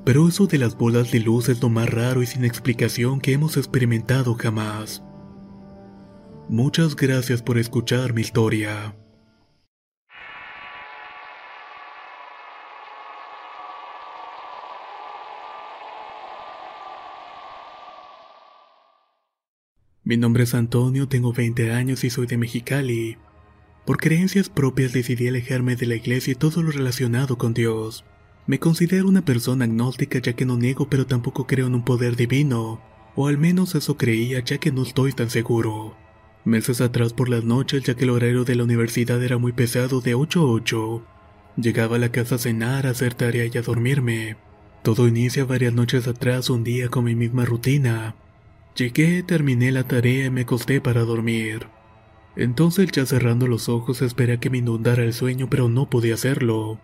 Pero 0.05 0.29
eso 0.29 0.47
de 0.47 0.59
las 0.59 0.77
bolas 0.77 1.13
de 1.13 1.21
luz 1.21 1.49
es 1.49 1.63
lo 1.63 1.69
más 1.69 1.89
raro 1.89 2.23
y 2.23 2.27
sin 2.27 2.45
explicación 2.45 3.21
que 3.21 3.33
hemos 3.33 3.57
experimentado 3.57 4.35
jamás. 4.35 5.03
Muchas 6.49 6.97
gracias 6.97 7.41
por 7.41 7.57
escuchar 7.57 8.13
mi 8.13 8.21
historia. 8.21 8.97
Mi 20.05 20.17
nombre 20.17 20.43
es 20.43 20.55
Antonio, 20.55 21.07
tengo 21.07 21.33
20 21.33 21.71
años 21.71 22.03
y 22.03 22.11
soy 22.11 22.27
de 22.27 22.37
Mexicali. 22.37 23.19
Por 23.87 23.99
creencias 23.99 24.49
propias 24.49 24.93
decidí 24.93 25.29
alejarme 25.29 25.77
de 25.77 25.87
la 25.87 25.95
iglesia 25.95 26.33
y 26.33 26.35
todo 26.35 26.61
lo 26.61 26.73
relacionado 26.73 27.39
con 27.39 27.55
Dios. 27.55 28.05
Me 28.45 28.59
considero 28.59 29.09
una 29.09 29.25
persona 29.25 29.67
agnóstica 29.67 30.19
ya 30.19 30.33
que 30.33 30.45
no 30.45 30.57
niego 30.57 30.89
pero 30.89 31.07
tampoco 31.07 31.47
creo 31.47 31.69
en 31.69 31.77
un 31.77 31.85
poder 31.85 32.17
divino, 32.17 32.81
o 33.15 33.29
al 33.29 33.39
menos 33.39 33.77
eso 33.77 33.97
creía 33.97 34.41
ya 34.41 34.59
que 34.59 34.73
no 34.73 34.83
estoy 34.83 35.13
tan 35.13 35.31
seguro. 35.31 35.97
Meses 36.45 36.81
atrás 36.81 37.13
por 37.13 37.29
las 37.29 37.45
noches 37.45 37.85
ya 37.85 37.95
que 37.95 38.03
el 38.03 38.11
horario 38.11 38.45
de 38.45 38.57
la 38.57 38.65
universidad 38.65 39.23
era 39.23 39.39
muy 39.39 39.53
pesado 39.53 40.01
de 40.01 40.15
8 40.15 40.41
a 40.41 40.45
8. 40.45 41.03
Llegaba 41.57 41.97
a 41.97 41.99
la 42.01 42.11
casa 42.11 42.35
a 42.35 42.39
cenar, 42.39 42.87
a 42.87 42.91
hacer 42.91 43.15
tarea 43.15 43.47
y 43.47 43.57
a 43.57 43.63
dormirme. 43.63 44.37
Todo 44.83 45.07
inicia 45.07 45.45
varias 45.45 45.73
noches 45.73 46.09
atrás 46.09 46.51
un 46.51 46.65
día 46.65 46.89
con 46.89 47.05
mi 47.05 47.15
misma 47.15 47.45
rutina. 47.45 48.17
Llegué, 48.75 49.23
terminé 49.23 49.71
la 49.71 49.85
tarea 49.85 50.27
y 50.27 50.31
me 50.31 50.41
acosté 50.41 50.81
para 50.81 51.03
dormir. 51.03 51.69
Entonces 52.35 52.91
ya 52.91 53.07
cerrando 53.07 53.47
los 53.47 53.69
ojos 53.69 54.03
esperé 54.03 54.33
a 54.33 54.41
que 54.41 54.51
me 54.51 54.59
inundara 54.59 55.05
el 55.05 55.13
sueño 55.13 55.49
pero 55.49 55.69
no 55.69 55.89
podía 55.89 56.15
hacerlo 56.15 56.81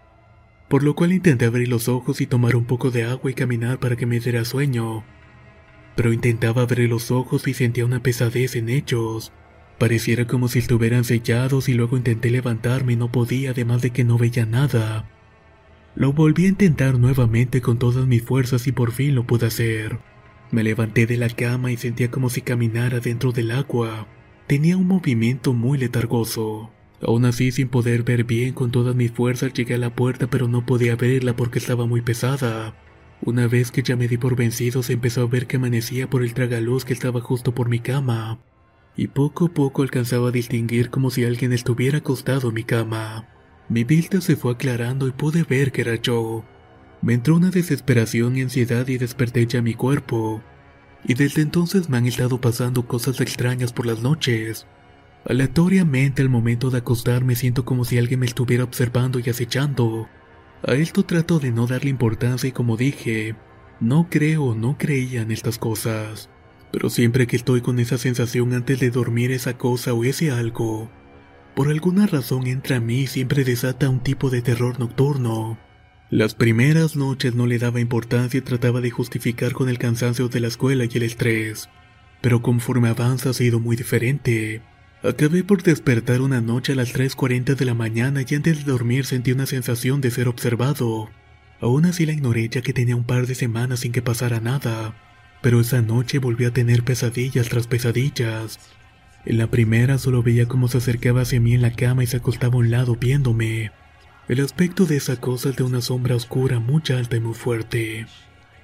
por 0.68 0.82
lo 0.82 0.94
cual 0.94 1.12
intenté 1.12 1.46
abrir 1.46 1.68
los 1.68 1.88
ojos 1.88 2.20
y 2.20 2.26
tomar 2.26 2.54
un 2.54 2.64
poco 2.64 2.90
de 2.90 3.04
agua 3.04 3.30
y 3.30 3.34
caminar 3.34 3.78
para 3.78 3.96
que 3.96 4.06
me 4.06 4.20
diera 4.20 4.44
sueño. 4.44 5.04
Pero 5.96 6.12
intentaba 6.12 6.62
abrir 6.62 6.88
los 6.88 7.10
ojos 7.10 7.48
y 7.48 7.54
sentía 7.54 7.84
una 7.84 8.02
pesadez 8.02 8.54
en 8.54 8.68
ellos. 8.68 9.32
Pareciera 9.78 10.26
como 10.26 10.48
si 10.48 10.58
estuvieran 10.58 11.04
sellados 11.04 11.68
y 11.68 11.74
luego 11.74 11.96
intenté 11.96 12.30
levantarme 12.30 12.92
y 12.92 12.96
no 12.96 13.10
podía, 13.10 13.50
además 13.50 13.80
de 13.80 13.90
que 13.90 14.04
no 14.04 14.18
veía 14.18 14.44
nada. 14.44 15.08
Lo 15.94 16.12
volví 16.12 16.46
a 16.46 16.50
intentar 16.50 16.98
nuevamente 16.98 17.60
con 17.60 17.78
todas 17.78 18.06
mis 18.06 18.22
fuerzas 18.22 18.66
y 18.66 18.72
por 18.72 18.92
fin 18.92 19.14
lo 19.14 19.26
pude 19.26 19.46
hacer. 19.46 19.98
Me 20.50 20.62
levanté 20.62 21.06
de 21.06 21.16
la 21.16 21.28
cama 21.28 21.72
y 21.72 21.76
sentía 21.76 22.10
como 22.10 22.30
si 22.30 22.42
caminara 22.42 23.00
dentro 23.00 23.32
del 23.32 23.50
agua. 23.50 24.06
Tenía 24.46 24.76
un 24.76 24.86
movimiento 24.86 25.52
muy 25.52 25.78
letargoso. 25.78 26.70
Aún 27.00 27.24
así, 27.24 27.52
sin 27.52 27.68
poder 27.68 28.02
ver 28.02 28.24
bien 28.24 28.54
con 28.54 28.70
todas 28.70 28.94
mis 28.96 29.12
fuerzas, 29.12 29.52
llegué 29.52 29.74
a 29.74 29.78
la 29.78 29.94
puerta 29.94 30.26
pero 30.28 30.48
no 30.48 30.66
podía 30.66 30.94
abrirla 30.94 31.36
porque 31.36 31.58
estaba 31.58 31.86
muy 31.86 32.02
pesada. 32.02 32.74
Una 33.22 33.46
vez 33.48 33.70
que 33.70 33.82
ya 33.82 33.96
me 33.96 34.08
di 34.08 34.16
por 34.16 34.36
vencido, 34.36 34.82
se 34.82 34.94
empezó 34.94 35.22
a 35.22 35.26
ver 35.26 35.46
que 35.46 35.56
amanecía 35.56 36.08
por 36.10 36.22
el 36.22 36.34
tragaluz 36.34 36.84
que 36.84 36.92
estaba 36.92 37.20
justo 37.20 37.54
por 37.54 37.68
mi 37.68 37.80
cama. 37.80 38.38
y 38.96 39.06
poco 39.06 39.46
a 39.46 39.48
poco 39.54 39.82
alcanzaba 39.82 40.28
a 40.28 40.32
distinguir 40.32 40.90
como 40.90 41.10
si 41.10 41.24
alguien 41.24 41.52
estuviera 41.52 41.98
acostado 41.98 42.48
en 42.48 42.54
mi 42.54 42.64
cama. 42.64 43.28
Mi 43.68 43.84
vista 43.84 44.20
se 44.20 44.34
fue 44.34 44.52
aclarando 44.52 45.06
y 45.06 45.12
pude 45.12 45.44
ver 45.44 45.70
que 45.70 45.82
era 45.82 45.94
yo. 45.94 46.44
Me 47.00 47.14
entró 47.14 47.36
una 47.36 47.50
desesperación 47.50 48.36
y 48.36 48.42
ansiedad 48.42 48.88
y 48.88 48.98
desperté 48.98 49.46
ya 49.46 49.62
mi 49.62 49.74
cuerpo. 49.74 50.42
Y 51.04 51.14
desde 51.14 51.42
entonces 51.42 51.88
me 51.88 51.96
han 51.96 52.06
estado 52.06 52.40
pasando 52.40 52.88
cosas 52.88 53.20
extrañas 53.20 53.72
por 53.72 53.86
las 53.86 54.02
noches. 54.02 54.66
Aleatoriamente 55.28 56.22
al 56.22 56.30
momento 56.30 56.70
de 56.70 56.78
acostarme 56.78 57.34
siento 57.34 57.66
como 57.66 57.84
si 57.84 57.98
alguien 57.98 58.20
me 58.20 58.26
estuviera 58.26 58.64
observando 58.64 59.18
y 59.18 59.28
acechando. 59.28 60.08
A 60.66 60.72
esto 60.72 61.04
trato 61.04 61.38
de 61.38 61.52
no 61.52 61.66
darle 61.66 61.90
importancia 61.90 62.48
y 62.48 62.52
como 62.52 62.78
dije, 62.78 63.36
no 63.78 64.08
creo 64.08 64.54
no 64.54 64.78
creía 64.78 65.20
en 65.20 65.30
estas 65.30 65.58
cosas. 65.58 66.30
Pero 66.72 66.88
siempre 66.88 67.26
que 67.26 67.36
estoy 67.36 67.60
con 67.60 67.78
esa 67.78 67.98
sensación 67.98 68.54
antes 68.54 68.80
de 68.80 68.90
dormir 68.90 69.30
esa 69.30 69.58
cosa 69.58 69.92
o 69.92 70.02
ese 70.02 70.30
algo, 70.30 70.90
por 71.54 71.68
alguna 71.68 72.06
razón 72.06 72.46
entra 72.46 72.76
a 72.76 72.80
mí 72.80 73.00
y 73.00 73.06
siempre 73.06 73.44
desata 73.44 73.90
un 73.90 74.00
tipo 74.00 74.30
de 74.30 74.40
terror 74.40 74.80
nocturno. 74.80 75.58
Las 76.08 76.34
primeras 76.34 76.96
noches 76.96 77.34
no 77.34 77.46
le 77.46 77.58
daba 77.58 77.80
importancia 77.80 78.38
y 78.38 78.40
trataba 78.40 78.80
de 78.80 78.90
justificar 78.90 79.52
con 79.52 79.68
el 79.68 79.76
cansancio 79.76 80.28
de 80.28 80.40
la 80.40 80.48
escuela 80.48 80.86
y 80.86 80.90
el 80.94 81.02
estrés. 81.02 81.68
Pero 82.22 82.40
conforme 82.40 82.88
avanza 82.88 83.30
ha 83.30 83.34
sido 83.34 83.60
muy 83.60 83.76
diferente. 83.76 84.62
Acabé 85.02 85.44
por 85.44 85.62
despertar 85.62 86.20
una 86.20 86.40
noche 86.40 86.72
a 86.72 86.76
las 86.76 86.94
3.40 86.94 87.54
de 87.54 87.64
la 87.64 87.74
mañana 87.74 88.22
y 88.26 88.34
antes 88.34 88.64
de 88.64 88.72
dormir 88.72 89.04
sentí 89.06 89.32
una 89.32 89.46
sensación 89.46 90.00
de 90.00 90.10
ser 90.10 90.28
observado. 90.28 91.08
Aún 91.60 91.86
así 91.86 92.06
la 92.06 92.12
ignoré 92.12 92.48
ya 92.48 92.62
que 92.62 92.72
tenía 92.72 92.96
un 92.96 93.04
par 93.04 93.26
de 93.26 93.34
semanas 93.34 93.80
sin 93.80 93.92
que 93.92 94.02
pasara 94.02 94.40
nada 94.40 94.94
pero 95.40 95.60
esa 95.60 95.82
noche 95.82 96.18
volví 96.18 96.44
a 96.44 96.52
tener 96.52 96.82
pesadillas 96.82 97.48
tras 97.48 97.66
pesadillas. 97.66 98.58
En 99.24 99.38
la 99.38 99.48
primera 99.48 99.98
solo 99.98 100.22
veía 100.22 100.46
cómo 100.46 100.68
se 100.68 100.78
acercaba 100.78 101.22
hacia 101.22 101.40
mí 101.40 101.54
en 101.54 101.62
la 101.62 101.72
cama 101.72 102.02
y 102.02 102.06
se 102.06 102.16
acostaba 102.16 102.54
a 102.54 102.58
un 102.58 102.70
lado 102.70 102.96
viéndome. 102.96 103.72
El 104.28 104.40
aspecto 104.40 104.84
de 104.84 104.96
esa 104.96 105.16
cosa 105.16 105.50
es 105.50 105.56
de 105.56 105.62
una 105.62 105.80
sombra 105.80 106.16
oscura 106.16 106.60
muy 106.60 106.82
alta 106.90 107.16
y 107.16 107.20
muy 107.20 107.34
fuerte. 107.34 108.06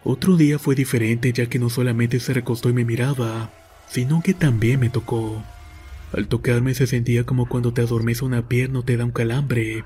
Otro 0.02 0.36
día 0.36 0.58
fue 0.58 0.74
diferente 0.74 1.32
ya 1.32 1.46
que 1.46 1.58
no 1.58 1.70
solamente 1.70 2.20
se 2.20 2.34
recostó 2.34 2.68
y 2.68 2.74
me 2.74 2.84
miraba, 2.84 3.50
sino 3.88 4.20
que 4.22 4.34
también 4.34 4.80
me 4.80 4.90
tocó. 4.90 5.42
Al 6.16 6.28
tocarme 6.28 6.74
se 6.74 6.86
sentía 6.86 7.24
como 7.24 7.48
cuando 7.48 7.72
te 7.72 7.80
adormece 7.80 8.24
una 8.24 8.48
pierna 8.48 8.80
o 8.80 8.82
te 8.84 8.96
da 8.96 9.04
un 9.04 9.10
calambre. 9.10 9.84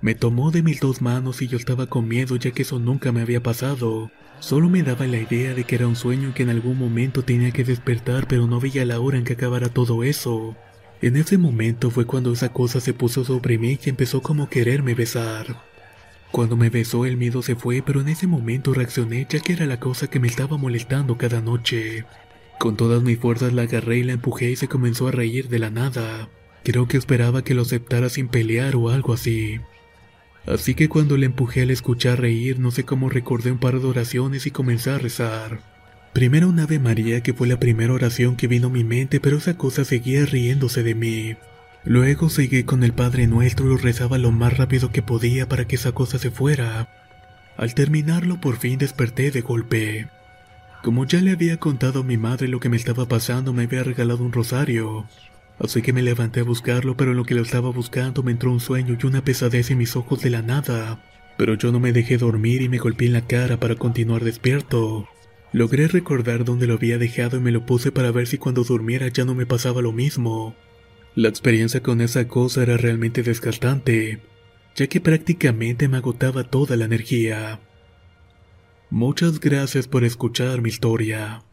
Me 0.00 0.16
tomó 0.16 0.50
de 0.50 0.62
mis 0.64 0.80
dos 0.80 1.00
manos 1.00 1.42
y 1.42 1.46
yo 1.46 1.56
estaba 1.56 1.86
con 1.86 2.08
miedo 2.08 2.34
ya 2.36 2.50
que 2.50 2.62
eso 2.62 2.80
nunca 2.80 3.12
me 3.12 3.20
había 3.20 3.40
pasado. 3.40 4.10
Solo 4.40 4.68
me 4.68 4.82
daba 4.82 5.06
la 5.06 5.18
idea 5.18 5.54
de 5.54 5.62
que 5.62 5.76
era 5.76 5.86
un 5.86 5.94
sueño 5.94 6.34
que 6.34 6.42
en 6.42 6.50
algún 6.50 6.76
momento 6.76 7.22
tenía 7.22 7.52
que 7.52 7.62
despertar, 7.62 8.26
pero 8.26 8.48
no 8.48 8.58
veía 8.58 8.84
la 8.84 8.98
hora 8.98 9.18
en 9.18 9.24
que 9.24 9.34
acabara 9.34 9.68
todo 9.68 10.02
eso. 10.02 10.56
En 11.02 11.16
ese 11.16 11.38
momento 11.38 11.90
fue 11.90 12.04
cuando 12.04 12.32
esa 12.32 12.52
cosa 12.52 12.80
se 12.80 12.92
puso 12.92 13.24
sobre 13.24 13.56
mí 13.56 13.78
y 13.84 13.90
empezó 13.90 14.22
como 14.22 14.48
quererme 14.48 14.94
besar. 14.94 15.62
Cuando 16.32 16.56
me 16.56 16.70
besó 16.70 17.06
el 17.06 17.16
miedo 17.16 17.42
se 17.42 17.54
fue, 17.54 17.82
pero 17.82 18.00
en 18.00 18.08
ese 18.08 18.26
momento 18.26 18.74
reaccioné 18.74 19.26
ya 19.30 19.38
que 19.38 19.52
era 19.52 19.66
la 19.66 19.78
cosa 19.78 20.08
que 20.08 20.18
me 20.18 20.28
estaba 20.28 20.56
molestando 20.56 21.16
cada 21.16 21.40
noche. 21.40 22.06
Con 22.60 22.76
todas 22.76 23.02
mis 23.02 23.18
fuerzas 23.18 23.54
la 23.54 23.62
agarré 23.62 23.96
y 23.96 24.02
la 24.02 24.12
empujé 24.12 24.50
y 24.50 24.56
se 24.56 24.68
comenzó 24.68 25.08
a 25.08 25.12
reír 25.12 25.48
de 25.48 25.58
la 25.58 25.70
nada. 25.70 26.28
Creo 26.62 26.86
que 26.86 26.98
esperaba 26.98 27.42
que 27.42 27.54
lo 27.54 27.62
aceptara 27.62 28.10
sin 28.10 28.28
pelear 28.28 28.76
o 28.76 28.90
algo 28.90 29.14
así. 29.14 29.60
Así 30.44 30.74
que 30.74 30.90
cuando 30.90 31.16
le 31.16 31.24
empujé 31.24 31.62
al 31.62 31.70
escuchar 31.70 32.20
reír, 32.20 32.58
no 32.58 32.70
sé 32.70 32.84
cómo 32.84 33.08
recordé 33.08 33.50
un 33.50 33.56
par 33.56 33.80
de 33.80 33.86
oraciones 33.86 34.44
y 34.44 34.50
comencé 34.50 34.90
a 34.90 34.98
rezar. 34.98 35.62
Primero 36.12 36.50
un 36.50 36.60
Ave 36.60 36.78
María 36.78 37.22
que 37.22 37.32
fue 37.32 37.48
la 37.48 37.58
primera 37.58 37.94
oración 37.94 38.36
que 38.36 38.46
vino 38.46 38.66
a 38.66 38.70
mi 38.70 38.84
mente, 38.84 39.20
pero 39.20 39.38
esa 39.38 39.56
cosa 39.56 39.86
seguía 39.86 40.26
riéndose 40.26 40.82
de 40.82 40.94
mí. 40.94 41.36
Luego 41.84 42.28
seguí 42.28 42.64
con 42.64 42.84
el 42.84 42.92
Padre 42.92 43.26
Nuestro 43.26 43.64
y 43.64 43.68
lo 43.70 43.78
rezaba 43.78 44.18
lo 44.18 44.32
más 44.32 44.58
rápido 44.58 44.92
que 44.92 45.00
podía 45.00 45.48
para 45.48 45.66
que 45.66 45.76
esa 45.76 45.92
cosa 45.92 46.18
se 46.18 46.30
fuera. 46.30 46.90
Al 47.56 47.72
terminarlo 47.72 48.38
por 48.38 48.58
fin 48.58 48.78
desperté 48.78 49.30
de 49.30 49.40
golpe. 49.40 50.08
Como 50.82 51.04
ya 51.04 51.20
le 51.20 51.32
había 51.32 51.58
contado 51.58 52.00
a 52.00 52.04
mi 52.04 52.16
madre 52.16 52.48
lo 52.48 52.58
que 52.58 52.70
me 52.70 52.76
estaba 52.76 53.06
pasando, 53.06 53.52
me 53.52 53.64
había 53.64 53.82
regalado 53.82 54.24
un 54.24 54.32
rosario. 54.32 55.06
Así 55.58 55.82
que 55.82 55.92
me 55.92 56.02
levanté 56.02 56.40
a 56.40 56.44
buscarlo, 56.44 56.96
pero 56.96 57.10
en 57.10 57.18
lo 57.18 57.24
que 57.24 57.34
lo 57.34 57.42
estaba 57.42 57.70
buscando 57.70 58.22
me 58.22 58.32
entró 58.32 58.50
un 58.50 58.60
sueño 58.60 58.96
y 58.98 59.06
una 59.06 59.22
pesadez 59.22 59.70
en 59.70 59.78
mis 59.78 59.94
ojos 59.94 60.22
de 60.22 60.30
la 60.30 60.40
nada. 60.40 61.04
Pero 61.36 61.54
yo 61.54 61.70
no 61.70 61.80
me 61.80 61.92
dejé 61.92 62.16
dormir 62.16 62.62
y 62.62 62.70
me 62.70 62.78
golpeé 62.78 63.08
en 63.08 63.12
la 63.12 63.26
cara 63.26 63.60
para 63.60 63.74
continuar 63.74 64.24
despierto. 64.24 65.06
Logré 65.52 65.86
recordar 65.86 66.44
dónde 66.44 66.66
lo 66.66 66.74
había 66.74 66.96
dejado 66.96 67.36
y 67.36 67.40
me 67.40 67.50
lo 67.50 67.66
puse 67.66 67.92
para 67.92 68.10
ver 68.10 68.26
si 68.26 68.38
cuando 68.38 68.64
durmiera 68.64 69.08
ya 69.08 69.26
no 69.26 69.34
me 69.34 69.44
pasaba 69.44 69.82
lo 69.82 69.92
mismo. 69.92 70.54
La 71.14 71.28
experiencia 71.28 71.82
con 71.82 72.00
esa 72.00 72.26
cosa 72.26 72.62
era 72.62 72.78
realmente 72.78 73.22
desgastante, 73.22 74.20
ya 74.76 74.86
que 74.86 75.00
prácticamente 75.00 75.88
me 75.88 75.98
agotaba 75.98 76.44
toda 76.44 76.76
la 76.76 76.86
energía. 76.86 77.60
Muchas 78.90 79.38
gracias 79.38 79.86
por 79.86 80.02
escuchar 80.02 80.60
mi 80.62 80.68
historia. 80.68 81.44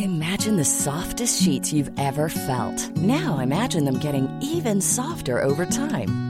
Imagine 0.00 0.56
the 0.56 0.64
softest 0.64 1.40
sheets 1.40 1.72
you've 1.72 1.92
ever 1.96 2.28
felt. 2.28 2.90
Now 2.96 3.38
imagine 3.38 3.84
them 3.84 4.00
getting 4.00 4.28
even 4.42 4.80
softer 4.80 5.40
over 5.40 5.64
time. 5.66 6.29